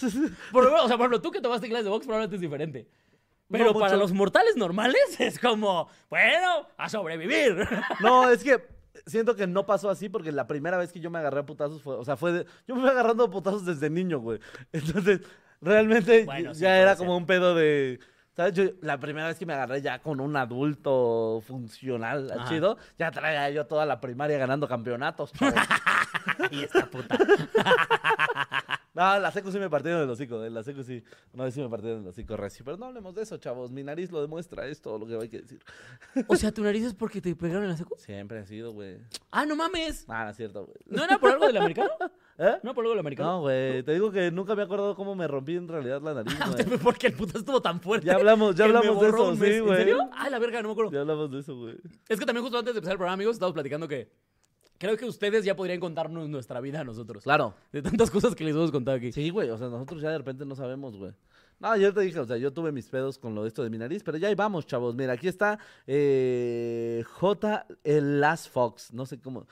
[0.52, 2.86] por, ejemplo, o sea, por ejemplo, tú que tomaste clases de box probablemente es diferente.
[3.50, 7.68] Pero No para los mortales normales es como, bueno, a sobrevivir.
[7.98, 8.62] No, es que
[9.06, 11.82] siento que no pasó así porque la primera vez que yo me agarré a putazos
[11.82, 14.38] fue, o sea, fue de- yo me fui agarrando a putazos desde niño, güey.
[14.72, 15.20] Entonces,
[15.60, 18.00] realmente Bueno, ya sí, era como un pedo de,
[18.36, 18.52] ¿sabes?
[18.54, 22.48] Yo, la primera vez que me agarré ya con un adulto funcional, Ajá.
[22.48, 25.32] chido, ya traía yo toda la primaria ganando campeonatos,
[26.50, 27.16] y esta puta.
[28.94, 31.62] No, la secu sí me partieron el hocico, en la secu sí, una vez sí
[31.62, 34.66] me partieron el hocico recio, pero no hablemos de eso, chavos, mi nariz lo demuestra,
[34.66, 35.60] es todo lo que hay que decir.
[36.26, 37.94] O sea, ¿tu nariz es porque te pegaron en la secu?
[37.96, 38.98] Siempre ha sido, güey.
[39.30, 40.04] Ah, no mames.
[40.08, 40.76] Ah, no es cierto, güey.
[40.86, 41.90] ¿No era por algo del americano?
[42.38, 42.58] ¿Eh?
[42.62, 43.32] ¿No por algo del americano?
[43.32, 46.36] No, güey, te digo que nunca me acuerdo cómo me rompí en realidad la nariz,
[46.40, 46.78] Ah, güey.
[46.82, 48.06] porque el puto estuvo tan fuerte.
[48.06, 49.70] Ya hablamos, ya hablamos de eso, sí, güey.
[49.70, 50.10] ¿En serio?
[50.12, 50.92] Ah, la verga, no me acuerdo.
[50.92, 51.76] Ya hablamos de eso, güey.
[52.08, 54.10] Es que también justo antes de empezar el programa, amigos, estábamos platicando que
[54.82, 57.22] creo que ustedes ya podrían contarnos nuestra vida a nosotros.
[57.22, 57.54] Claro.
[57.70, 59.12] De tantas cosas que les hemos contado aquí.
[59.12, 61.12] Sí, güey, o sea, nosotros ya de repente no sabemos, güey.
[61.60, 63.70] No, yo te dije, o sea, yo tuve mis pedos con lo de esto de
[63.70, 64.96] mi nariz, pero ya ahí vamos, chavos.
[64.96, 67.66] Mira, aquí está eh, J.
[67.84, 69.46] El Last Fox, no sé cómo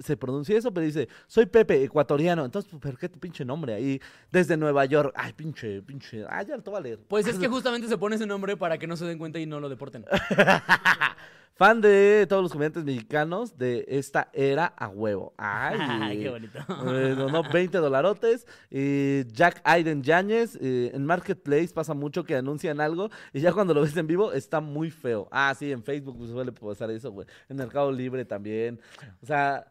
[0.00, 2.44] se pronuncia eso, pero dice, soy Pepe, ecuatoriano.
[2.44, 4.00] Entonces, ¿por qué tu pinche nombre ahí?
[4.32, 5.14] Desde Nueva York.
[5.16, 6.24] Ay, pinche, pinche.
[6.28, 6.98] Ay, ya lo va a leer.
[7.06, 9.46] Pues es que justamente se pone ese nombre para que no se den cuenta y
[9.46, 10.04] no lo deporten.
[11.54, 15.34] Fan de todos los comediantes mexicanos de esta era a huevo.
[15.38, 16.58] Ay, qué bonito.
[16.86, 18.46] Eh, donó 20 dolarotes.
[18.70, 20.56] Y Jack Aiden Yáñez.
[20.60, 24.32] eh, en Marketplace pasa mucho que anuncian algo y ya cuando lo ves en vivo
[24.32, 25.28] está muy feo.
[25.30, 27.26] Ah, sí, en Facebook suele pasar eso, güey.
[27.48, 28.80] En Mercado Libre también.
[29.22, 29.66] O sea.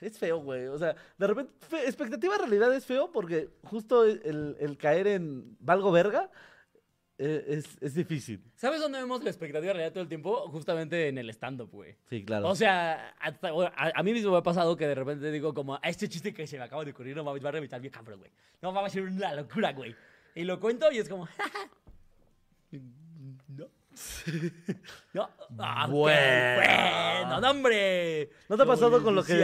[0.00, 0.66] Es feo, güey.
[0.66, 1.52] O sea, de repente,
[1.84, 6.30] expectativa realidad es feo porque justo el, el caer en valgo verga
[7.18, 8.42] eh, es, es difícil.
[8.56, 10.48] ¿Sabes dónde vemos la expectativa realidad todo el tiempo?
[10.50, 11.94] Justamente en el stand-up, güey.
[12.10, 12.48] Sí, claro.
[12.48, 15.76] O sea, hasta- a, a mí mismo me ha pasado que de repente digo como,
[15.76, 17.92] a este chiste que se me acaba de ocurrir, no mames, va a reventar bien
[17.92, 18.30] cabrón, güey.
[18.62, 19.94] No, va a ser una locura, güey.
[20.34, 21.28] Y lo cuento y es como,
[25.12, 25.28] no.
[25.58, 27.40] Ah, Bueno.
[27.40, 28.30] no, hombre.
[28.48, 29.34] ¿No te ha pasado con lo que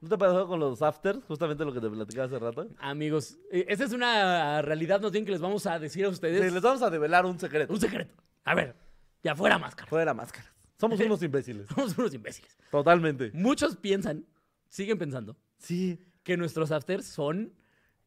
[0.00, 1.22] no te ha pasado con los afters?
[1.24, 2.68] Justamente lo que te platicaba hace rato.
[2.78, 6.44] Amigos, eh, esta es una realidad no bien que les vamos a decir a ustedes.
[6.44, 7.72] Sí, les vamos a develar un secreto.
[7.72, 8.14] Un secreto.
[8.44, 8.74] A ver,
[9.22, 9.88] ya fuera máscara.
[9.88, 10.50] Fuera máscaras.
[10.78, 11.68] Somos unos imbéciles.
[11.68, 12.56] Somos unos imbéciles.
[12.70, 13.30] Totalmente.
[13.34, 14.24] Muchos piensan,
[14.68, 15.98] siguen pensando, Sí.
[16.22, 17.52] que nuestros afters son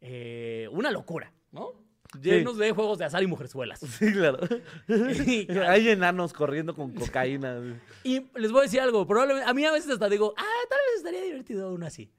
[0.01, 1.82] eh, una locura, ¿no?
[2.21, 3.79] Llenos de juegos de azar y mujerzuelas.
[3.99, 4.39] Sí, claro.
[4.87, 7.59] Y- Hay enanos corriendo con cocaína.
[8.03, 10.79] Y les voy a decir algo, probablemente, a mí a veces hasta digo, ah, tal
[10.87, 12.11] vez estaría divertido aún así.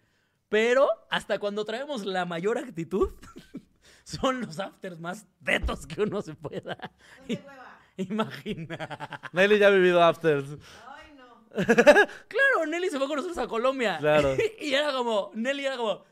[0.49, 3.11] Pero hasta cuando traemos la mayor actitud,
[4.05, 6.93] son los afters más tetos que uno se pueda
[7.29, 7.37] No
[7.97, 9.21] imaginar.
[9.33, 10.47] Nelly ya ha vivido afters.
[10.87, 11.45] Ay, no.
[11.57, 13.99] Claro, Nelly se fue con nosotros a Colombia.
[13.99, 14.37] Claro.
[14.61, 16.05] Y era como, Nelly era como,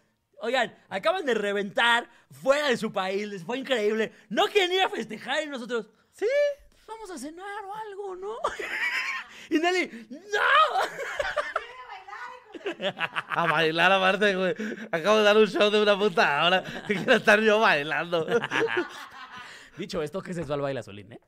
[0.43, 4.13] oigan, acaban de reventar fuera de su país, les fue increíble.
[4.29, 6.27] No quieren ir a festejar y nosotros, sí,
[6.87, 8.37] vamos a cenar o algo, ¿no?
[9.51, 10.21] Y Nelly, ¡no!
[13.29, 14.55] A bailar aparte, güey.
[14.93, 16.63] Acabo de dar un show de una puta hora.
[16.89, 18.25] y Quiero estar yo bailando.
[19.77, 21.21] Dicho esto, qué sensual baila Solín, ¿eh?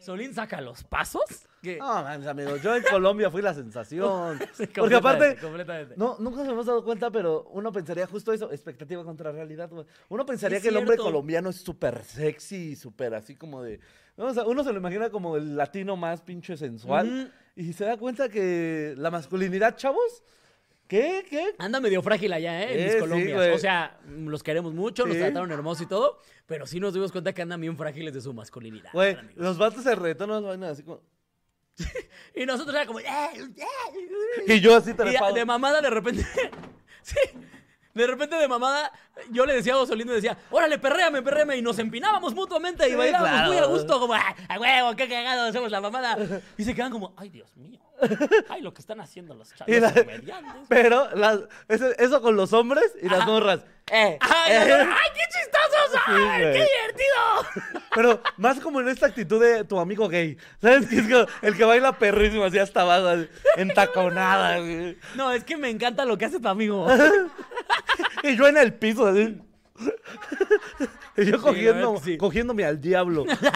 [0.00, 1.46] Solín saca los pasos.
[1.78, 2.60] No, mames, amigos.
[2.62, 4.38] Yo en Colombia fui la sensación.
[4.54, 8.50] Sí, Porque aparte, completamente, no, nunca nos hemos dado cuenta, pero uno pensaría justo eso,
[8.50, 9.70] expectativa contra realidad.
[10.08, 13.80] Uno pensaría Es que el hombre colombiano es súper sexy, súper así como de...
[14.16, 14.26] ¿no?
[14.26, 17.32] O sea, uno se lo imagina como el latino más pinche sensual.
[17.54, 20.22] Y se da cuenta que la masculinidad, chavos,
[20.88, 21.24] ¿qué?
[21.28, 21.54] ¿Qué?
[21.58, 22.72] Anda medio frágil allá, ¿eh?
[22.74, 23.54] En Eh, mis sí, Colombias.
[23.54, 25.12] o sea, los queremos mucho, Sí.
[25.12, 28.32] trataron hermoso y todo, pero sí nos dimos cuenta que andan bien frágiles de su
[28.34, 28.90] masculinidad.
[28.92, 31.00] Güey, los vatos se retonan vainas así como...
[32.34, 33.00] Y nosotros era como...
[33.00, 34.44] "Eh, eh".
[34.46, 35.34] Y yo así Y trepado.
[35.34, 36.26] de mamada de repente...
[37.02, 37.16] sí.
[37.94, 38.90] De repente de mamada,
[39.32, 42.94] yo le decía a Osolín, me decía, órale, perréame, perréame, y nos empinábamos mutuamente y
[42.94, 43.48] bailábamos claro.
[43.48, 46.16] muy a gusto, como, "Ah, a huevo, qué cagado, hacemos la mamada.
[46.56, 47.78] Y se quedan como, ay, Dios mío,
[48.48, 50.62] ay, lo que están haciendo los chavos la- comediantes.
[50.70, 53.30] Pero las- eso, eso con los hombres y las Ajá.
[53.30, 53.60] morras.
[53.94, 54.72] Eh, ¡Ay, eh.
[54.72, 55.52] ay, qué chistosos!
[56.06, 57.82] Sí, ¡Qué divertido!
[57.94, 60.38] Pero más como en esta actitud de tu amigo gay.
[60.62, 60.86] ¿Sabes?
[60.88, 64.58] Que es como el que baila perrísimo así hasta abajo, así, entaconada.
[65.14, 66.86] No, es que me encanta lo que hace tu amigo.
[68.22, 69.38] Y yo en el piso, así.
[71.18, 72.16] Y yo cogiendo, sí.
[72.16, 73.26] cogiéndome al diablo.
[73.26, 73.52] Los vatos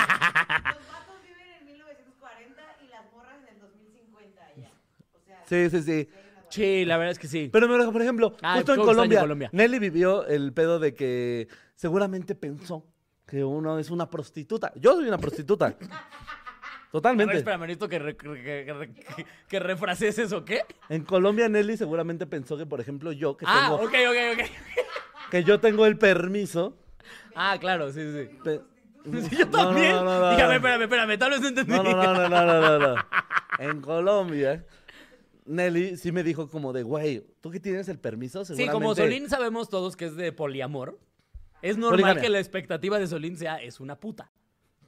[1.22, 4.70] viven en 1940 y las morras en el 2050 ya.
[5.14, 6.09] O sea, Sí, sí, sí.
[6.57, 7.50] Sí, la verdad es que sí.
[7.52, 9.50] Pero por ejemplo, Ah, justo en ¿cómo extraño Colombia, Colombia?
[9.52, 12.86] Nelly vivió el pedo de que seguramente pensó
[13.26, 14.72] que uno es una prostituta.
[14.76, 15.66] Yo soy una prostituta.
[15.76, 17.36] A ver, Totalmente.
[17.38, 20.62] espérame, necesito que, re- que, que, que- que refrases eso, ¿qué?
[20.88, 24.50] En Colombia, Nelly seguramente pensó que, por ejemplo, yo, que, Ah, tengo, ok, ok, ok.
[25.30, 26.78] que yo tengo el permiso.
[27.34, 28.30] Ah, claro, sí, sí.
[28.42, 28.61] pe-
[29.28, 29.92] Sí, yo No, también.
[29.92, 31.72] no, no, no, Dígame, espérame, espérame, tal vez no entendí.
[31.72, 33.04] No, no, no, no, no, no, no, no.
[33.59, 34.64] En Colombia,
[35.47, 38.44] Nelly sí me dijo como de, güey, ¿tú que tienes el permiso?
[38.44, 40.99] Sí, como Solín sabemos todos que es de poliamor.
[41.62, 42.22] Es normal Poligamia.
[42.22, 44.30] que la expectativa de Solín sea es una puta.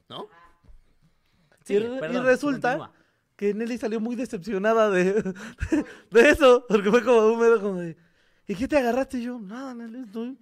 [0.08, 0.24] ¿no?
[0.24, 1.78] Y, Sí, y
[2.18, 2.92] resulta continúa.
[3.36, 5.12] que Nelly salió muy decepcionada de,
[6.10, 7.96] de eso, porque fue como un medio como de,
[8.46, 9.18] ¿y qué te agarraste?
[9.18, 10.38] Y yo, nada, Nelly, estoy...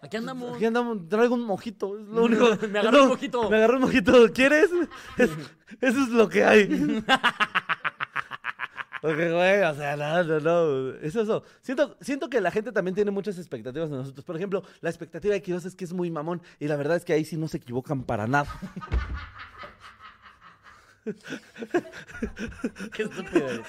[0.00, 0.56] Aquí andamos.
[0.56, 2.44] Aquí andamos, traigo un mojito, es lo único.
[2.68, 3.50] Me agarré es un mojito.
[3.50, 4.68] Me agarré un mojito, ¿quieres?
[5.18, 5.30] Es-
[5.80, 7.02] eso es lo que hay.
[9.02, 10.90] Porque, güey, o sea, no, no, no.
[11.02, 11.42] Es eso.
[11.60, 14.24] Siento, siento que la gente también tiene muchas expectativas de nosotros.
[14.24, 16.40] Por ejemplo, la expectativa de Quiroz es que es muy mamón.
[16.60, 18.48] Y la verdad es que ahí sí no se equivocan para nada.
[22.92, 23.66] Qué estúpido eres.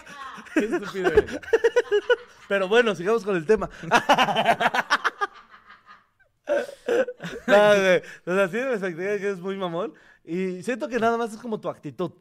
[0.53, 1.39] Qué estúpido eres.
[2.47, 3.71] Pero bueno, sigamos con el tema.
[7.47, 8.01] No, güey.
[8.25, 9.93] O sea, sí, la expectativa de que es muy mamón.
[10.25, 12.11] Y siento que nada más es como tu actitud.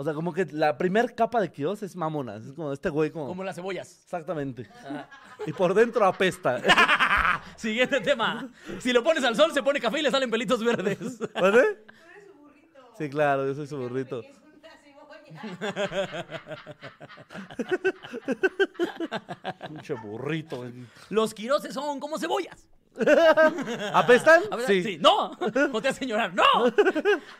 [0.00, 2.36] O sea, como que la primer capa de Quiroz es mamona.
[2.36, 3.26] Es como este güey como...
[3.26, 4.00] Como las cebollas.
[4.02, 4.66] Exactamente.
[5.46, 6.58] Y por dentro apesta.
[7.56, 8.48] Siguiente tema.
[8.78, 11.18] Si lo pones al sol, se pone café y le salen pelitos verdes.
[11.34, 11.84] ¿Vale?
[11.86, 12.94] Tú eres su burrito.
[12.96, 14.20] Sí, claro, yo soy su burrito.
[14.20, 16.26] Es una cebolla.
[19.68, 20.64] Pinche burrito.
[21.10, 22.66] Los quiroses son como cebollas.
[23.94, 24.42] ¿Apestan?
[24.50, 24.82] Ver, Sí.
[24.82, 24.98] sí.
[25.00, 25.30] No.
[25.72, 26.34] No te hace llorar.
[26.34, 26.44] No.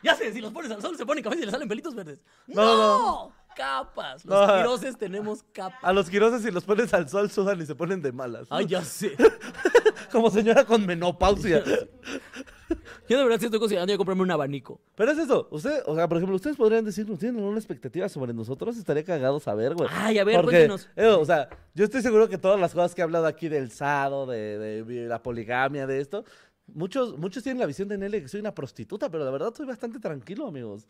[0.03, 2.19] Ya sé, si los pones al sol, se ponen café y le salen pelitos verdes.
[2.47, 3.33] No, No.
[3.57, 4.25] Capas.
[4.25, 4.55] Los No.
[4.57, 5.81] quiroses tenemos capas.
[5.83, 8.47] A los quiroses si los pones al sol sudan y se ponen de malas.
[8.51, 9.17] Ay, ya sé.
[10.13, 11.63] Como señora con menopausia.
[13.09, 14.81] Yo de verdad sí estoy considerando ya comprarme un abanico.
[14.95, 15.49] Pero es eso.
[15.51, 18.77] Usted, o sea, por ejemplo, ustedes podrían decirnos, ¿tienen alguna expectativa sobre nosotros?
[18.77, 19.89] Estaría cagado saber, güey.
[19.93, 20.89] Ay, a ver, Porque, cuéntenos.
[20.97, 23.71] eh, o sea, yo estoy seguro que todas las cosas que he hablado aquí del
[23.71, 26.25] sado, de, de la poligamia, de esto,
[26.67, 29.67] muchos, muchos tienen la visión de Nelly que soy una prostituta, pero la verdad soy
[29.67, 30.87] bastante tranquilo, amigos.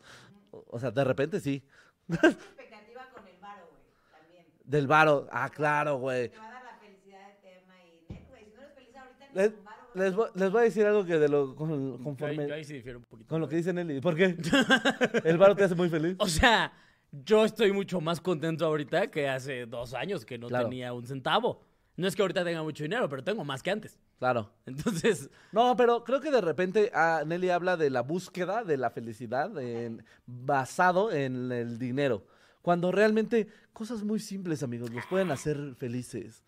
[0.50, 1.62] O, o sea, de repente sí.
[2.08, 3.82] expectativa con el varo, güey.
[4.12, 4.46] También.
[4.64, 5.26] Del varo.
[5.30, 6.28] Ah, claro, güey.
[6.28, 9.26] Te va a dar la felicidad tema y, net, güey, si no eres feliz ahorita,
[9.32, 9.64] ni
[9.94, 12.74] Les, voy, les voy a decir algo que de lo con- conforme yo ahí sí
[12.74, 13.28] difiero un poquito.
[13.28, 14.00] con lo que dice Nelly.
[14.00, 14.36] ¿Por qué?
[15.24, 16.16] El varo te hace muy feliz.
[16.18, 16.72] O sea,
[17.10, 20.68] yo estoy mucho más contento ahorita que hace dos años que no Claro.
[20.68, 21.64] tenía un centavo.
[21.96, 23.98] No es que ahorita tenga mucho dinero, pero tengo más que antes.
[24.18, 24.50] Claro.
[24.66, 28.90] Entonces, No, pero creo que de repente ah, Nelly habla de la búsqueda de la
[28.90, 32.24] felicidad en- basado en el dinero.
[32.62, 36.44] Cuando realmente cosas muy simples, amigos, nos pueden hacer felices.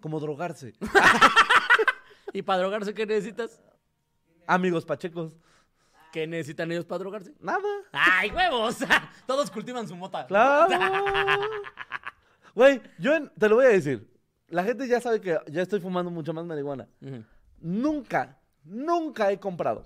[0.00, 0.74] Como drogarse.
[2.34, 3.62] ¿y para drogarse qué necesitas?
[4.46, 5.34] Amigos pachecos.
[6.12, 7.32] ¿Qué necesitan ellos para drogarse?
[7.40, 7.62] Nada.
[7.92, 8.76] ¡Ay, huevos!
[9.26, 10.26] Todos cultivan su mota.
[10.26, 10.68] Claro.
[12.54, 14.08] Güey, yo en- te lo voy a decir.
[14.46, 16.86] La gente ya sabe que ya estoy fumando mucho más marihuana.
[17.58, 19.84] Nunca, nunca he comprado.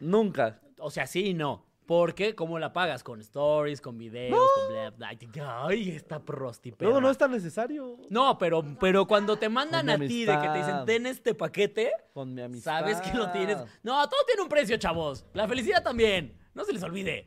[0.00, 0.60] Nunca.
[0.78, 1.64] O sea, sí y no.
[1.90, 3.02] Porque, ¿cómo la pagas?
[3.02, 5.64] Con stories, con videos, con bla, bla.
[5.66, 7.00] Ay, esta prosti, Luego perra.
[7.00, 7.96] no es tan necesario.
[8.08, 11.90] No, pero, pero cuando te mandan a ti de que te dicen, ten este paquete,
[12.14, 12.78] Con mi amistad.
[12.78, 13.56] sabes que lo tienes.
[13.82, 15.26] No, todo tiene un precio, chavos.
[15.34, 16.38] La felicidad también.
[16.54, 17.24] No se les olvide.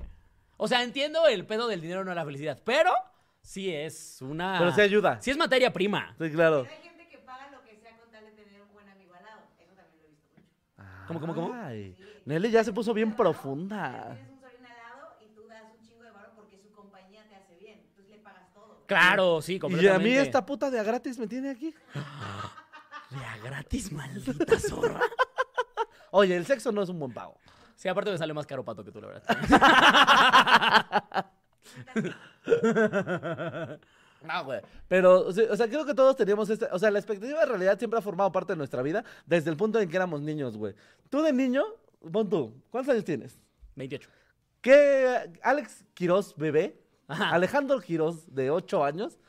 [0.55, 2.57] O sea, entiendo el pedo del dinero, no la felicidad.
[2.63, 2.93] Pero
[3.41, 4.55] sí es una.
[4.59, 5.19] Pero sí ayuda.
[5.21, 6.15] Sí es materia prima.
[6.17, 6.65] Sí, claro.
[6.69, 9.23] Hay gente que paga lo que sea con tal de tener un buen amigo al
[9.25, 9.41] lado.
[9.59, 11.05] Eso también lo he visto mucho.
[11.09, 11.53] ¿Cómo, cómo, cómo?
[11.53, 14.15] Ay, Nelly ya se puso bien profunda.
[14.15, 17.27] Tienes un sobrino al lado y tú das un chingo de valor porque su compañía
[17.27, 17.79] te hace bien.
[17.89, 18.72] Entonces le pagas todo.
[18.85, 20.09] Claro, sí, Y completamente.
[20.09, 21.73] a mí esta puta de a gratis me tiene aquí.
[23.11, 24.99] Ya gratis, maldita zorra.
[26.11, 27.37] Oye, el sexo no es un buen pago.
[27.75, 29.23] Sí, aparte me sale más caro pato que tú, la verdad.
[34.23, 34.61] No, güey.
[34.87, 36.65] Pero, o sea, creo que todos teníamos este.
[36.71, 39.57] O sea, la expectativa de realidad siempre ha formado parte de nuestra vida desde el
[39.57, 40.73] punto en que éramos niños, güey.
[41.09, 41.65] Tú de niño,
[42.11, 43.37] pon tú, ¿cuántos años tienes?
[43.75, 44.09] 28.
[44.61, 45.29] ¿Qué.
[45.41, 46.81] Alex Quiroz, bebé?
[47.13, 47.29] Ajá.
[47.29, 49.19] Alejandro Quiroz, de 8 años.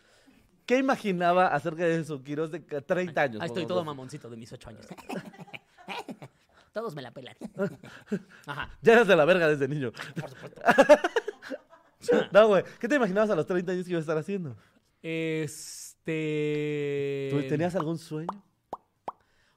[0.66, 3.42] ¿Qué imaginaba acerca de su Quiroz de 30 años?
[3.42, 4.86] Ahí estoy todo mamoncito de mis 8 años.
[6.72, 7.36] Todos me la pelan.
[8.46, 8.70] Ajá.
[8.82, 9.92] Ya eras de la verga desde niño.
[9.92, 10.60] Por supuesto.
[12.32, 12.62] No, güey.
[12.78, 14.54] ¿Qué te imaginabas a los 30 años que ibas a estar haciendo?
[15.00, 16.10] Este.
[17.30, 18.44] ¿Tú tenías algún sueño?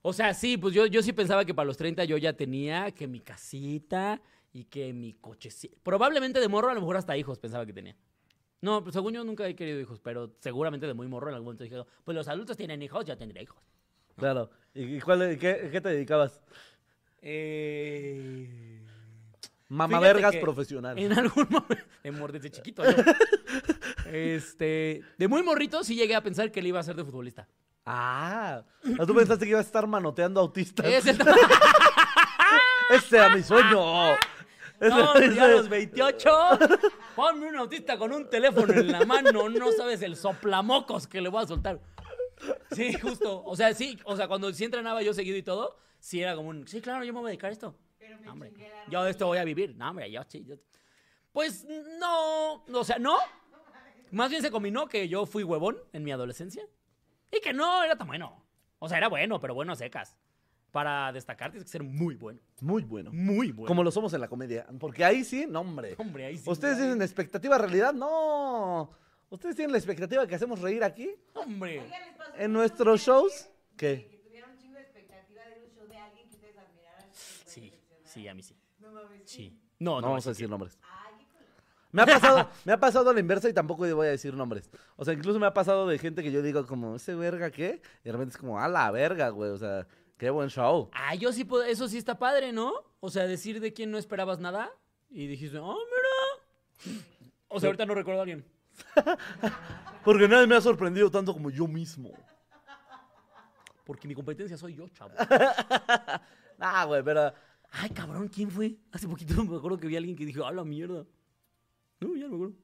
[0.02, 2.92] O sea, sí, pues yo, yo sí pensaba que para los 30 yo ya tenía
[2.92, 4.22] que mi casita
[4.54, 5.50] y que mi coche.
[5.84, 7.98] Probablemente de morro, a lo mejor hasta hijos pensaba que tenía.
[8.62, 11.46] No, pues según yo nunca he querido hijos, pero seguramente de muy morro en algún
[11.46, 13.62] momento dije, pues los adultos tienen hijos, yo tendré hijos.
[14.16, 14.50] Claro.
[14.74, 16.42] ¿Y cuál, qué, qué te dedicabas?
[17.22, 18.84] Eh...
[19.70, 20.98] Mamá Fíjate vergas que profesional.
[20.98, 21.86] En algún momento.
[22.04, 22.92] De mor- desde chiquito, ¿no?
[24.12, 25.02] Este.
[25.18, 27.46] De muy morrito sí llegué a pensar que él iba a ser de futbolista.
[27.86, 28.64] Ah.
[28.98, 30.86] ¿o ¿Tú pensaste que ibas a estar manoteando autistas?
[30.86, 31.12] Ese
[32.90, 34.16] Ese era mi sueño.
[34.80, 36.30] No, hombre, ya a los 28.
[37.16, 39.50] Ponme un autista con un teléfono en la mano.
[39.50, 41.80] No sabes el soplamocos que le voy a soltar.
[42.72, 43.44] Sí, justo.
[43.44, 43.98] O sea, sí.
[44.04, 46.68] O sea, cuando sí entrenaba yo seguido y todo, sí era como un.
[46.68, 47.76] Sí, claro, yo me voy a dedicar a esto.
[47.98, 48.54] Pero me hombre,
[48.90, 49.76] yo de esto voy a vivir.
[49.76, 50.46] No, hombre, yo sí.
[50.46, 50.56] yo-
[51.32, 51.66] Pues
[52.00, 52.64] no.
[52.72, 53.18] O sea, no.
[54.12, 56.64] Más bien se combinó que yo fui huevón en mi adolescencia.
[57.32, 58.46] Y que no era tan bueno.
[58.80, 60.16] O sea, era bueno, pero bueno a secas.
[60.78, 62.40] Para destacar tienes que ser muy bueno.
[62.62, 63.10] Muy bueno.
[63.12, 63.68] Muy bueno.
[63.68, 64.68] Como lo somos en la comedia.
[64.80, 65.96] Porque ahí sí, no, hombre.
[65.98, 66.48] Hombre, ahí sí.
[66.48, 67.94] ¿Ustedes tienen expectativa realidad?
[67.96, 68.92] No.
[69.32, 71.10] ¿Ustedes tienen la expectativa de que hacemos reír aquí?
[71.34, 71.80] Hombre.
[71.80, 73.50] Oigan, les pasó En nuestros que- shows.
[73.76, 74.08] ¿Qué?
[74.08, 77.10] Que tuvieron un chingo de expectativa de un show de alguien que ustedes admiraran.
[77.12, 77.74] Sí,
[78.04, 78.56] sí, a mí sí.
[78.80, 79.22] No mames.
[79.26, 79.60] Sí.
[79.80, 80.08] No, No no.
[80.10, 80.78] vamos a decir nombres.
[80.84, 81.46] Ay, qué cool.
[81.92, 84.70] Me ha pasado, me ha pasado a la inversa y tampoco voy a decir nombres.
[84.96, 87.82] O sea, incluso me ha pasado de gente que yo digo como, ¿ese verga qué?
[88.04, 89.50] Y de repente es como, a la verga, güey.
[89.50, 89.88] O sea,
[90.18, 90.90] qué buen show.
[90.94, 92.74] Ah, yo sí puedo, eso sí está padre, ¿no?
[93.00, 94.72] O sea, decir de quién no esperabas nada
[95.10, 97.00] y dijiste, oh, mira.
[97.48, 98.46] O sea, ahorita no recuerdo a alguien.
[100.04, 102.12] Porque nadie me ha sorprendido tanto como yo mismo.
[103.86, 105.14] Porque mi competencia soy yo, chavo.
[106.60, 107.32] Ah, güey, pero...
[107.70, 108.80] Ay, cabrón, ¿quién fue?
[108.92, 111.06] Hace poquito me acuerdo que vi a alguien que dijo, ah, la mierda.
[112.00, 112.56] No, ya no me acuerdo.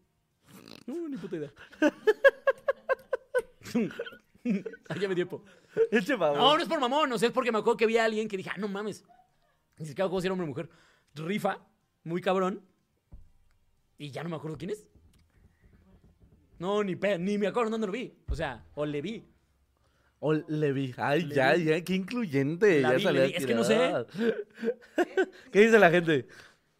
[0.87, 1.53] No, ni puta idea.
[4.43, 5.43] ya me dio po.
[5.91, 6.37] Eche favor.
[6.37, 8.27] No, no es por mamón, o sea, es porque me acuerdo que vi a alguien
[8.27, 9.03] que dije, ah, no mames.
[9.77, 10.69] Ni siquiera cómo si era hombre o mujer.
[11.15, 11.59] Rifa,
[12.03, 12.61] muy cabrón.
[13.97, 14.85] Y ya no me acuerdo quién es.
[16.59, 18.13] No, ni, pe- ni me acuerdo dónde lo vi.
[18.27, 19.23] O sea, o le vi.
[20.19, 20.93] O le vi.
[20.97, 21.63] Ay, Le ya, vi.
[21.65, 22.81] ya, qué incluyente.
[22.81, 23.33] La ya vi, le vi.
[23.35, 23.77] Es que no sé.
[25.51, 26.27] ¿Qué dice la gente?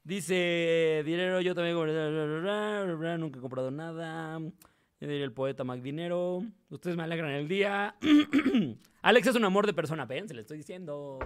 [0.03, 4.39] Dice, dinero, yo también compré- nunca he comprado nada.
[5.03, 6.45] Yo diría el poeta Mac Dinero.
[6.69, 7.93] Ustedes me alegran el día.
[9.01, 11.19] Alex es un amor de persona, pen, se le estoy diciendo.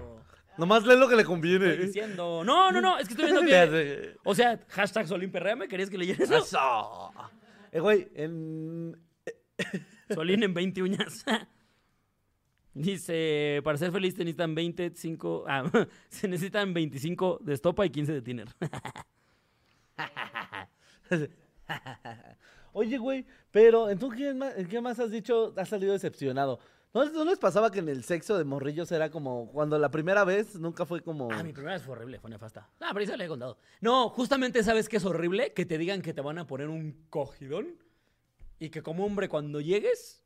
[0.57, 1.77] Nomás lee lo que le Estoy conviene.
[1.77, 2.43] diciendo.
[2.43, 4.15] No, no, no, es que estoy viendo que.
[4.23, 6.37] O sea, hashtag Solín Perrea, ¿me querías que leyera eso?
[6.37, 7.11] Eso.
[7.71, 8.97] Eh, güey, en...
[10.09, 11.23] Solín en 20 uñas.
[12.73, 15.69] Dice, para ser feliz te necesitan 25, ah,
[16.09, 18.47] se necesitan 25 de estopa y 15 de tiner.
[22.77, 25.51] Oye, güey, pero entonces, ¿qué más, ¿en qué más has dicho?
[25.57, 26.59] Has salido decepcionado.
[26.93, 30.23] ¿No, no les pasaba que en el sexo de morrillos era como cuando la primera
[30.23, 31.27] vez nunca fue como.
[31.31, 32.69] Ah, mi primera vez fue horrible, fue nefasta.
[32.79, 33.57] Ah, pero eso le he contado.
[33.81, 37.07] No, justamente sabes que es horrible que te digan que te van a poner un
[37.09, 37.77] cogidón
[38.59, 40.23] y que como hombre cuando llegues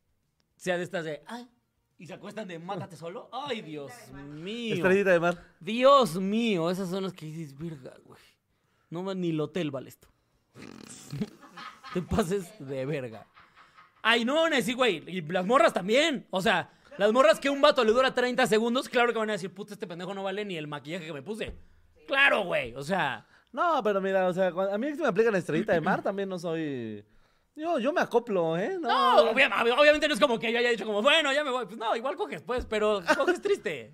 [0.57, 1.47] sea de estas de ay
[1.97, 3.29] y se acuestan de mátate solo.
[3.31, 3.91] Ay, Dios
[4.33, 4.75] mío.
[4.75, 5.41] Estrellita de mar.
[5.61, 8.19] Dios mío, esas son las que dices, virga, güey.
[8.89, 10.09] No va- ni el hotel vale esto.
[11.93, 13.25] Te pases de verga.
[14.01, 15.03] Ay, no, sí, güey.
[15.07, 16.25] Y las morras también.
[16.31, 19.33] O sea, las morras que un vato le dura 30 segundos, claro que van a
[19.33, 21.55] decir, puta, este pendejo no vale ni el maquillaje que me puse.
[22.07, 22.73] Claro, güey.
[22.75, 25.81] O sea, No, pero mira, o sea, cuando- a mí si me aplican estrellita de
[25.81, 27.03] mar también no soy.
[27.53, 28.77] Yo, yo me acoplo, ¿eh?
[28.79, 31.65] no, obvia- obviamente no es como que yo haya dicho como, bueno, ya me voy.
[31.65, 33.93] Pues no, igual coges, pues, pero coges triste.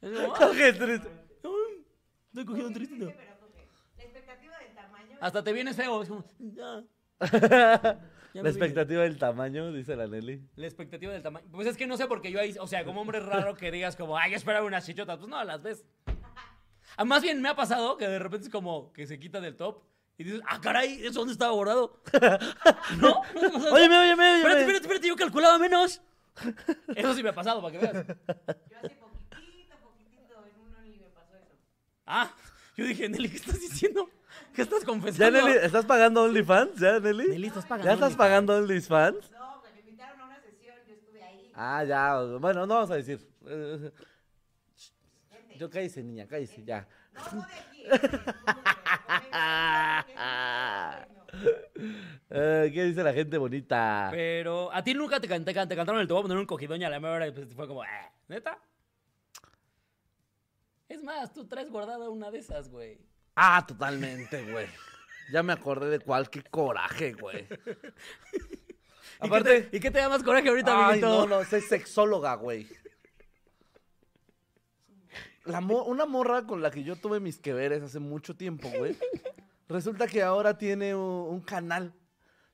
[0.00, 1.08] Como, "Ah, Qué triste.
[1.44, 1.84] ay,
[2.26, 2.96] Estoy cogiendo triste.
[2.96, 3.06] no".
[3.06, 5.16] La expectativa del tamaño.
[5.20, 6.02] Hasta te vienes feo.
[6.02, 6.82] Es como, ya.
[8.34, 10.42] La expectativa del tamaño, dice la Nelly.
[10.56, 11.46] La expectativa del tamaño.
[11.50, 13.96] Pues es que no sé porque yo ahí, o sea, como hombre raro que digas
[13.96, 15.18] como, ay, yo esperaba unas chichotas.
[15.18, 15.84] Pues no, las ves.
[16.96, 19.56] Ah, más bien me ha pasado que de repente es como que se quita del
[19.56, 19.82] top
[20.18, 22.02] y dices, ah, caray, ¿eso dónde estaba bordado?
[22.98, 23.22] ¿No?
[23.34, 24.36] ¿No óyeme, óyeme.
[24.38, 26.02] Espérate, espérate, espérate, yo calculaba menos.
[26.94, 28.06] Eso sí me ha pasado, para que veas.
[28.06, 31.54] Yo hace poquitito, poquitito en un Only me pasó eso.
[32.06, 32.32] Ah,
[32.78, 34.08] yo dije, Nelly, ¿qué estás diciendo?
[34.54, 35.46] ¿Qué estás ¿Ya, confesando?
[35.46, 35.58] Nelly?
[35.62, 36.80] ¿Estás pagando OnlyFans?
[36.80, 37.28] ¿Ya, Nelly?
[37.28, 38.16] Nelly, ¿estás pagando ¿Ya estás OnlyFans?
[38.16, 39.30] pagando OnlyFans?
[39.32, 41.50] No, me invitaron a una sesión, yo estuve ahí.
[41.54, 42.22] Ah, ya.
[42.38, 43.20] Bueno, no vamos a decir.
[45.56, 46.86] Yo cállese, niña, cállese, ya.
[47.14, 47.84] No, no de aquí.
[52.30, 54.08] eh, ¿Qué dice la gente bonita?
[54.10, 56.38] Pero a ti nunca te, can- te, can- te cantaron el te voy a poner
[56.38, 57.88] un cogidón y a la mera hora y pues fue como, eh,
[58.28, 58.58] ¿neta?
[60.88, 62.98] Es más, tú traes guardada una de esas, güey.
[63.36, 64.66] Ah, totalmente, güey.
[65.32, 67.46] Ya me acordé de cuál, qué coraje, güey.
[69.20, 71.08] ¿Y Aparte, qué te, ¿y qué te da más coraje ahorita, ay, amiguito?
[71.08, 72.66] no, no, soy sexóloga, güey.
[75.44, 78.70] La mo- una morra con la que yo tuve mis que veres hace mucho tiempo,
[78.76, 78.96] güey.
[79.68, 81.00] Resulta que ahora tiene un,
[81.34, 81.94] un canal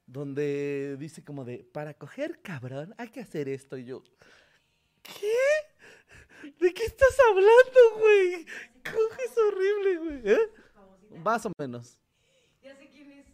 [0.07, 3.77] donde dice como de, para coger cabrón, hay que hacer esto.
[3.77, 4.03] Y yo,
[5.03, 5.33] ¿qué?
[6.53, 8.47] ¿De qué estás hablando, güey?
[8.85, 10.35] Coges horrible, güey.
[10.35, 10.51] ¿Eh?
[11.23, 11.99] Más o menos.
[12.63, 13.27] Ya sé quién es.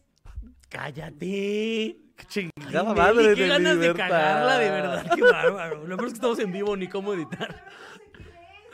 [0.68, 1.96] ¡Cállate!
[2.16, 4.08] Qué chingada madre qué de ganas de libertad.
[4.08, 5.86] cagarla, de verdad, qué bárbaro.
[5.86, 7.64] Lo peor es que estamos en vivo, ni cómo editar.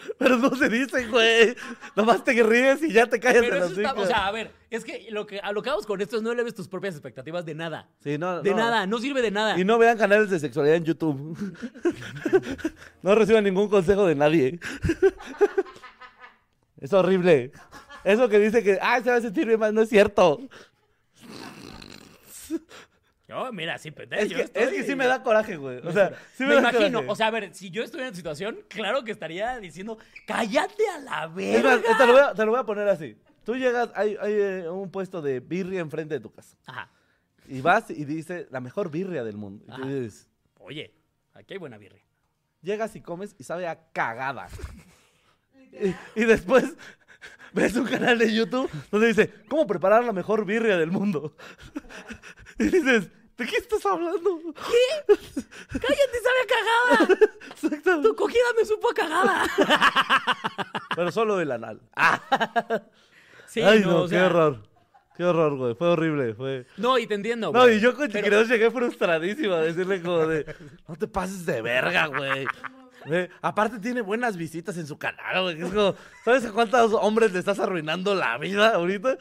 [0.18, 1.56] Pero no se dice, güey.
[1.94, 4.50] Nomás te ríes y ya te callas Pero de eso está, o sea, a ver,
[4.70, 6.94] es que lo que a lo que vamos con esto es no eleves tus propias
[6.94, 7.88] expectativas de nada.
[8.00, 8.56] Sí, no, De no.
[8.56, 9.58] nada, no sirve de nada.
[9.58, 11.36] Y no vean canales de sexualidad en YouTube.
[13.02, 14.60] no reciban ningún consejo de nadie.
[16.80, 17.52] es horrible.
[18.04, 20.40] Eso que dice que, ay, se va a sentir bien mal, no es cierto.
[23.44, 24.22] Yo, mira, sí, pendejo.
[24.22, 25.78] Es que, estoy- es que sí me da coraje, güey.
[25.86, 27.12] O sea, sí me, me da imagino, coraje.
[27.12, 30.88] o sea, a ver, si yo estuviera en tu situación, claro que estaría diciendo, cállate
[30.94, 31.98] a la Es más, verga.
[31.98, 33.16] te lo, voy a, te lo voy a poner así.
[33.44, 36.56] Tú llegas, hay, hay eh, un puesto de birria enfrente de tu casa.
[36.66, 36.90] Ajá.
[37.48, 39.64] Y vas y dice, la mejor birria del mundo.
[39.68, 40.28] Y tú dices,
[40.58, 40.92] Oye,
[41.32, 42.02] aquí hay buena birria.
[42.62, 44.48] llegas y comes y sabe a cagada.
[45.72, 46.74] y, y después
[47.52, 51.36] ves un canal de YouTube donde dice, ¿cómo preparar la mejor birria del mundo?
[52.58, 54.40] y dices, ¿de qué estás hablando?
[55.68, 56.46] ¡Cállate, sabe a
[57.06, 57.18] cagada!
[57.54, 58.08] Exactamente.
[58.08, 59.44] Tu cogida me supo a cagada.
[60.96, 61.80] Pero solo del anal.
[63.48, 64.62] Sí, Ay, no, o qué horror.
[65.16, 65.74] Qué horror, güey.
[65.76, 66.34] Fue horrible.
[66.34, 66.66] Fue...
[66.76, 67.76] No, y te entiendo, No, güey.
[67.76, 70.54] y yo con Pero- llegué frustradísimo a decirle como de,
[70.86, 72.44] no te pases de verga, güey.
[73.06, 75.62] Ve, Aparte tiene buenas visitas en su canal, güey.
[75.62, 79.16] Es como, ¿sabes a cuántos hombres le estás arruinando la vida ahorita?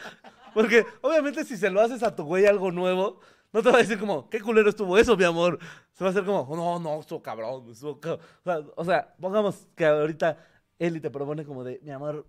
[0.53, 3.81] Porque obviamente si se lo haces a tu güey algo nuevo, no te va a
[3.81, 5.59] decir como, qué culero estuvo eso, mi amor.
[5.93, 8.25] Se va a hacer como, no, no, estuvo cabrón, estuvo cabrón.
[8.43, 10.37] O sea, o sea, pongamos que ahorita
[10.77, 12.27] Eli te propone como de, mi amor,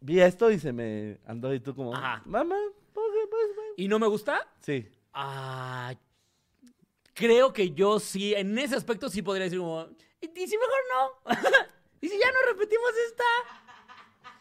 [0.00, 2.22] vi esto y se me andó y tú como, Ajá.
[2.24, 2.56] mamá,
[2.92, 4.48] ¿por qué, pues, güey?" ¿Y no me gusta?
[4.60, 4.88] Sí.
[5.12, 5.94] Ah,
[7.12, 9.88] creo que yo sí, en ese aspecto sí podría decir como,
[10.20, 11.32] ¿y, y si mejor no?
[12.00, 13.24] ¿Y si ya no repetimos esta?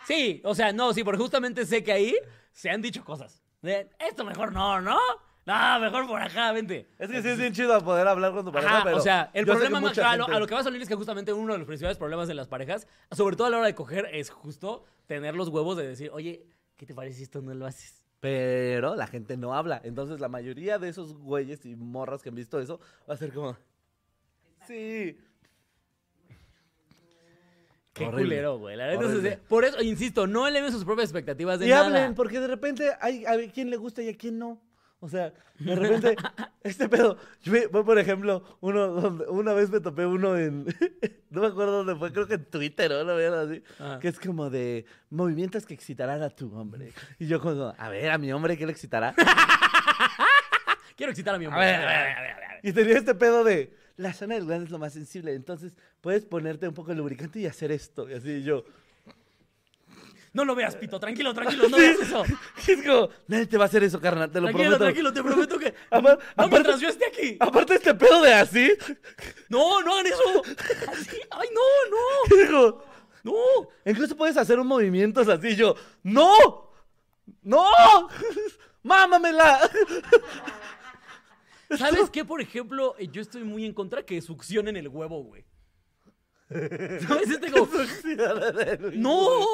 [0.08, 2.16] Sí, o sea, no, sí, porque justamente sé que ahí
[2.52, 3.44] se han dicho cosas.
[3.62, 4.98] De, esto mejor no, ¿no?
[5.46, 6.88] No, mejor por acá, vente.
[7.00, 9.32] Es que sí es bien chido poder hablar con tu pareja, Ajá, pero o sea,
[9.34, 10.64] el yo sé problema que más mucha a lo, gente- a lo que vas a
[10.66, 13.50] salir es que justamente uno de los principales problemas de las parejas, sobre todo a
[13.50, 16.46] la hora de coger, es justo tener los huevos de decir, oye,
[16.78, 18.04] ¿qué te parece si esto no lo haces?
[18.20, 19.82] Pero la gente no habla.
[19.84, 22.80] Entonces la mayoría de esos güeyes y morras que han visto eso
[23.10, 23.58] va a ser como...
[24.68, 25.18] Sí.
[27.94, 28.24] Qué Horrible.
[28.24, 28.78] culero, güey.
[28.78, 29.30] La neta, Horrible.
[29.30, 31.88] es- por eso, insisto, no eleven sus propias expectativas de Y nada.
[31.88, 34.62] hablen, porque de repente hay a quien le gusta y a quien no.
[35.04, 36.16] O sea, de repente,
[36.64, 40.64] este pedo, yo, por ejemplo, uno, donde- una vez me topé uno en,
[41.32, 43.98] no me acuerdo dónde fue, creo que en Twitter o vez así, Ah.
[44.00, 46.94] que es como de movimientos que excitarán a tu hombre.
[47.18, 49.16] Y yo como, a ver, a mi hombre, ¿qué le excitará?
[50.96, 51.66] Quiero excitar a mi A hombre.
[51.66, 52.60] ver, a ver, a ver, a ver.
[52.64, 56.26] Y tenía este pedo de, la zona del glande es lo más sensible, entonces puedes
[56.26, 58.08] ponerte un poco de lubricante y hacer esto.
[58.10, 58.66] Y así yo,
[60.34, 60.98] No lo veas, Pito.
[61.00, 61.68] Tranquilo, tranquilo.
[61.68, 62.24] No veas eso.
[62.26, 64.84] es como, nadie te va a hacer eso, carnal, te lo Tranquilo, prometo.
[64.86, 65.14] tranquilo.
[65.14, 65.74] Te prometo que...
[65.92, 67.38] Apar- No aparte- mientras yo esté aquí.
[67.40, 68.72] Aparte este pedo de así,
[69.50, 70.42] No, no hagan eso.
[70.92, 71.18] Así.
[71.32, 72.92] Ay, no, no.
[73.24, 73.34] No.
[73.86, 76.72] incluso puedes hacer un movimiento así yo, ¡no!
[77.44, 77.68] ¡No!
[78.84, 79.60] ¡Mámamela!
[81.78, 82.96] ¿Sabes qué, por ejemplo?
[82.98, 85.46] Eh, Yo estoy muy en contra que succionen el huevo, güey.
[87.22, 87.68] Este como...
[88.94, 89.46] ¡No!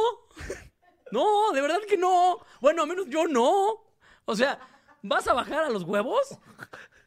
[1.12, 2.40] No, de verdad que no.
[2.60, 3.86] Bueno, al menos yo no.
[4.26, 4.60] O sea,
[5.04, 6.38] ¿vas a bajar a los huevos?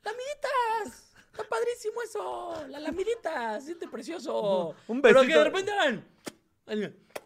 [0.03, 1.12] ¡Lamiditas!
[1.30, 2.66] Está padrísimo eso.
[2.68, 4.74] La lamidita, siente precioso.
[4.88, 5.38] Un Pero que besito.
[5.38, 6.07] de repente hagan...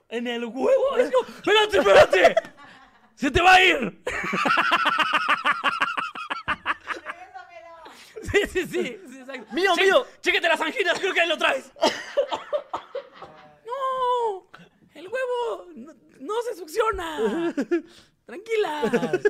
[0.09, 0.97] En el huevo.
[0.97, 2.35] Es como, ¡Espérate, espérate!
[3.15, 4.03] ¡Se te va a ir!
[8.33, 9.01] Sí, sí, sí.
[9.25, 9.53] Exacto.
[9.55, 10.07] Mío, Che- mío.
[10.21, 11.71] Chéquete las anginas, creo que ahí lo traes.
[13.67, 14.47] No,
[14.95, 17.55] el huevo no, no se succiona.
[18.27, 19.13] Tranquila.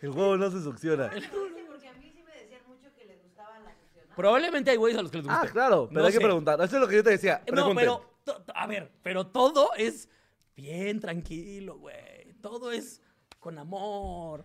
[0.00, 1.10] El huevo no se succiona.
[1.12, 1.22] Sí,
[1.66, 4.06] porque a mí sí me decían mucho que les gustaba la fusión.
[4.14, 5.40] Probablemente hay güeyes a los que les guste.
[5.42, 6.24] Ah, claro, pero No hay que sé.
[6.24, 6.60] preguntar.
[6.60, 7.38] Eso es lo que yo te decía.
[7.48, 7.76] No, Pregunten.
[7.76, 10.08] pero, to- to- a ver, pero todo es
[10.54, 12.34] bien tranquilo, güey.
[12.42, 13.00] Todo es
[13.46, 14.44] con amor.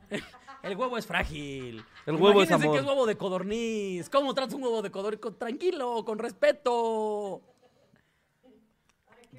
[0.62, 1.84] El huevo es frágil.
[2.06, 2.76] El huevo es Imagínense amor.
[2.76, 4.10] que es huevo de codorniz.
[4.12, 5.20] ¿Cómo tratas un huevo de codorniz?
[5.40, 7.42] Tranquilo, con respeto.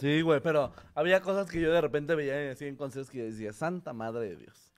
[0.00, 3.24] Sí, güey, pero había cosas que yo de repente veía así en consejos que yo
[3.26, 4.72] decía, Santa Madre de Dios.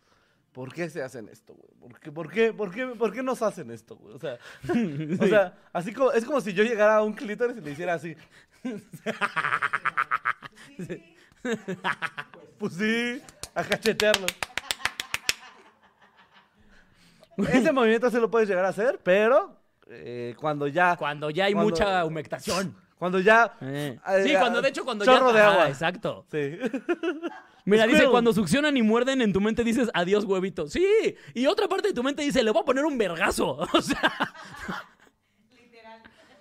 [0.53, 1.71] ¿Por qué se hacen esto, güey?
[1.81, 4.15] ¿Por qué, por qué, por qué, por qué nos hacen esto, güey?
[4.15, 4.39] O sea,
[5.19, 7.95] o sea, así como, es como si yo llegara a un clítoris y le hiciera
[7.95, 8.15] así.
[12.59, 13.23] Pues sí,
[13.55, 14.27] a cachetearlo.
[17.37, 19.59] Ese movimiento se lo puedes llegar a hacer, pero
[19.89, 22.77] eh, cuando ya, Cuando ya hay Cuando- mucha humectación.
[22.99, 23.99] cuando ya, Eh.
[24.09, 25.13] eh, Sí, cuando de hecho cuando ya...
[25.13, 25.69] chorro de Ajá, agua.
[25.69, 26.27] exacto.
[26.31, 26.59] sí.
[27.67, 30.67] Mira, dice, cuando succionan y muerden, en tu mente dices, adiós, huevito.
[30.69, 30.87] Sí,
[31.33, 33.57] y otra parte de tu mente dice, le voy a poner un vergazo.
[33.73, 34.13] O sea,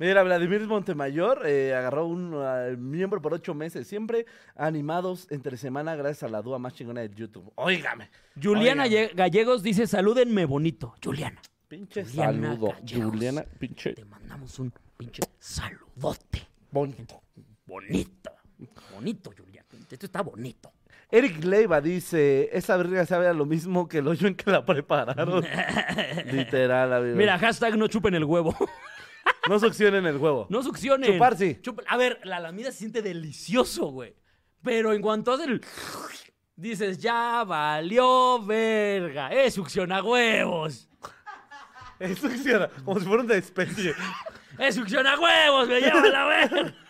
[0.03, 5.95] Mira, Vladimir Montemayor eh, agarró un eh, miembro por ocho meses, siempre animados entre semana
[5.95, 7.53] gracias a la dúa más chingona de YouTube.
[7.55, 8.09] Óigame.
[8.35, 9.11] Juliana óigame.
[9.15, 10.93] Gallegos dice, salúdenme bonito.
[11.01, 12.73] Juliana, Pinche Juliana saludo.
[12.81, 13.11] Gallegos.
[13.11, 16.47] Juliana, pinche te mandamos un pinche saludote.
[16.69, 17.21] bonito.
[17.65, 18.31] Bonito.
[18.93, 19.69] Bonito, Juliana.
[19.89, 20.69] Esto está bonito.
[21.09, 24.65] Eric Leiva dice, esa verga sabe a lo mismo que el hoyo en que la
[24.65, 25.45] prepararon.
[26.25, 27.15] Literal, amigo.
[27.15, 28.53] Mira, hashtag no chupen el huevo.
[29.49, 30.47] No succionen el huevo.
[30.49, 31.11] No succionen.
[31.13, 31.59] Chupar, sí.
[31.61, 34.15] Chup- A ver, la lamida se siente delicioso, güey.
[34.63, 35.61] Pero en cuanto hace el...
[36.55, 39.29] Dices, ya valió verga.
[39.33, 40.87] Es succiona huevos.
[41.99, 43.93] Es succiona, como si fuera una especie.
[44.57, 46.73] Es succiona huevos, me lleva la verga.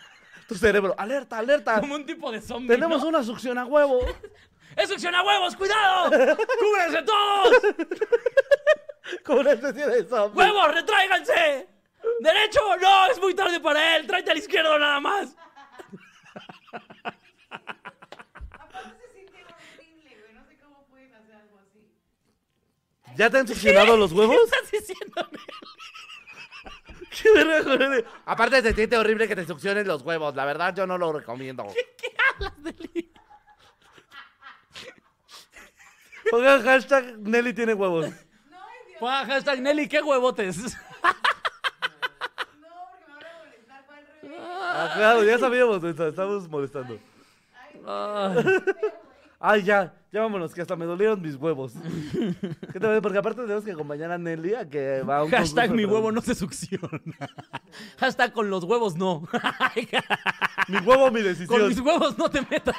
[0.48, 1.80] Tu cerebro, alerta, alerta.
[1.80, 2.68] Como un tipo de zombie.
[2.68, 3.08] Tenemos ¿no?
[3.08, 4.00] una succiona huevo.
[4.76, 5.56] ¡Es succiona huevos!
[5.56, 6.10] ¡Cuidado!
[6.60, 7.56] ¡Cúbrense todos!
[9.24, 10.36] Como una especie de zombie.
[10.38, 11.68] ¡Huevos, retráiganse!
[12.20, 12.60] ¡Derecho!
[12.80, 13.06] ¡No!
[13.10, 14.06] Es muy tarde para él.
[14.06, 15.36] Tráete al izquierdo nada más.
[18.50, 20.34] Aparte se siente horrible, güey.
[20.34, 21.90] No sé cómo pueden hacer algo así.
[23.16, 24.36] ¿Ya te han succionado los ¿Qué huevos?
[24.44, 25.30] estás diciendo?
[27.22, 28.04] ¿Qué?
[28.26, 30.34] Aparte se siente horrible que te succionen los huevos.
[30.34, 31.66] La verdad, yo no lo recomiendo.
[31.72, 33.12] ¿Qué hablas Lee?
[36.30, 38.08] Pongan hashtag Nelly tiene huevos.
[38.08, 38.98] No, ay, Dios.
[38.98, 40.56] Ponga hashtag Nelly, ¿qué huevotes?
[42.60, 43.84] No, porque me van a molestar.
[43.86, 44.40] ¿Cuál revés?
[44.76, 46.98] Ah, claro, ya sabíamos, estamos molestando.
[47.86, 48.44] Ay.
[49.38, 51.74] Ay, ya, ya vámonos, que hasta me dolieron mis huevos.
[52.72, 53.02] ¿Qué te?
[53.02, 56.10] Porque aparte tenemos que acompañar a Nelly a que va a un Hashtag mi huevo
[56.10, 56.88] no se succiona.
[57.98, 59.28] Hashtag con los huevos no.
[60.66, 61.68] Mi huevo, mi con decisión.
[61.68, 62.74] mis huevos no te metas.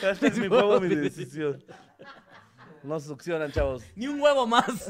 [0.00, 1.62] Hashtag mi huevo, mi mi decisión.
[2.84, 3.82] No se succionan, chavos.
[3.96, 4.88] Ni un huevo más.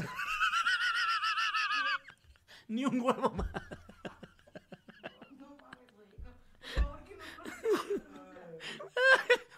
[2.67, 3.47] Ni un huevo más.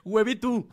[0.05, 0.67] Huevitú.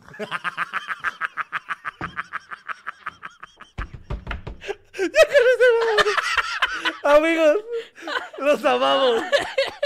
[7.03, 7.57] Amigos,
[8.39, 9.21] los amamos.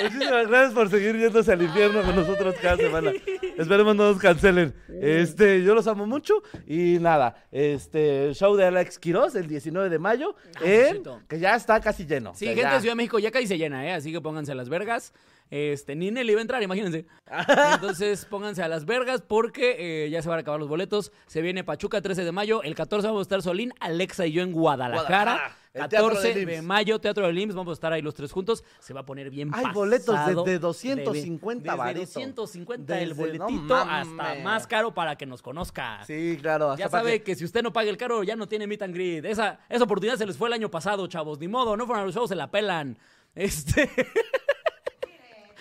[0.04, 3.12] Muchísimas gracias por seguir yéndose al infierno con nosotros cada semana.
[3.58, 4.76] Esperemos no nos cancelen.
[5.02, 6.44] Este, yo los amo mucho.
[6.68, 10.36] Y nada, este, show de Alex Quiroz el 19 de mayo.
[10.62, 12.34] en- que ya está casi lleno.
[12.36, 13.94] Sí, gente de Ciudad de México ya casi se llena, ¿eh?
[13.94, 15.14] Así que pónganse las vergas.
[15.50, 17.06] Este, ni Nelly va a entrar, imagínense.
[17.74, 21.12] Entonces pónganse a las vergas porque eh, ya se van a acabar los boletos.
[21.28, 22.64] Se viene Pachuca 13 de mayo.
[22.64, 25.08] El 14 vamos a estar Solín, Alexa y yo en Guadalajara.
[25.08, 27.56] Guadalajara, el Teatro 14 del de mayo, Teatro del IMSS.
[27.56, 28.64] Vamos a estar ahí los tres juntos.
[28.80, 32.14] Se va a poner bien Hay boletos desde de- 250 Desde varitos.
[32.14, 36.04] 250 el Desde- no boletito hasta más caro para que nos conozca.
[36.06, 36.72] Sí, claro.
[36.72, 37.36] hasta Ya sabe que- que...
[37.36, 39.24] si usted no paga el caro, ya no tiene meet and greet.
[39.24, 41.40] Esa, esa oportunidad se les fue el año pasado, chavos.
[41.40, 42.98] Ni modo, no fueron a los shows, se la pelan.
[43.36, 43.90] Este,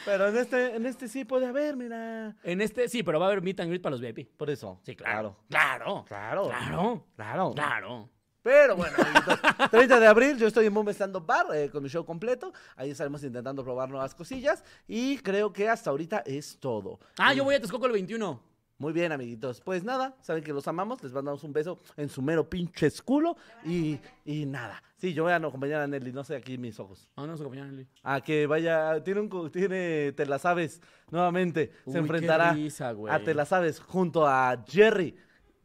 [0.06, 2.36] Pero en este, en este sí puede haber, mira.
[2.42, 4.26] en este, sí, pero va a haber meet and greet para los VIP.
[4.36, 4.80] Por eso.
[4.84, 5.36] Sí, claro.
[5.50, 6.04] Claro.
[6.06, 6.44] Claro.
[6.44, 7.04] Claro.
[7.16, 7.52] Claro.
[7.52, 8.10] Claro.
[8.40, 9.40] Pero bueno, amiguitos,
[9.72, 12.52] 30 de abril yo estoy en Boom Stand Up Bar eh, con mi show completo.
[12.76, 14.62] Ahí estaremos intentando probar nuevas cosillas.
[14.86, 17.00] Y creo que hasta ahorita es todo.
[17.18, 18.40] Ah, yo voy a Texcoco el 21.
[18.78, 19.60] Muy bien, amiguitos.
[19.62, 21.02] Pues nada, saben que los amamos.
[21.02, 23.36] Les mandamos un beso en su mero pinche esculo.
[23.64, 24.82] Y, y nada.
[24.96, 27.08] Sí, yo voy a acompañar a Nelly, no sé aquí mis ojos.
[27.16, 27.88] Ah, no nos acompañaron, Nelly.
[28.02, 31.72] A que vaya, tiene un, co- tiene Te la sabes nuevamente.
[31.86, 33.14] Uy, Se qué enfrentará risa, güey.
[33.14, 35.16] a Te la sabes junto a Jerry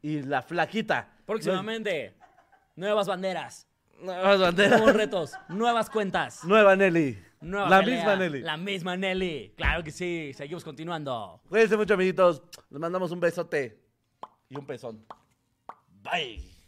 [0.01, 1.11] y la flaquita.
[1.25, 2.15] Próximamente,
[2.77, 3.67] nuevas banderas,
[4.01, 4.79] Nuevas banderas.
[4.79, 6.43] nuevos retos, nuevas cuentas.
[6.45, 7.17] Nueva Nelly.
[7.41, 8.41] Nueva la pelea, misma Nelly.
[8.41, 9.53] La misma Nelly.
[9.55, 10.31] Claro que sí.
[10.33, 11.41] Seguimos continuando.
[11.49, 12.41] Cuídense mucho, amiguitos.
[12.69, 13.79] Les mandamos un besote
[14.49, 15.05] y un pezón.
[16.03, 16.60] Bye.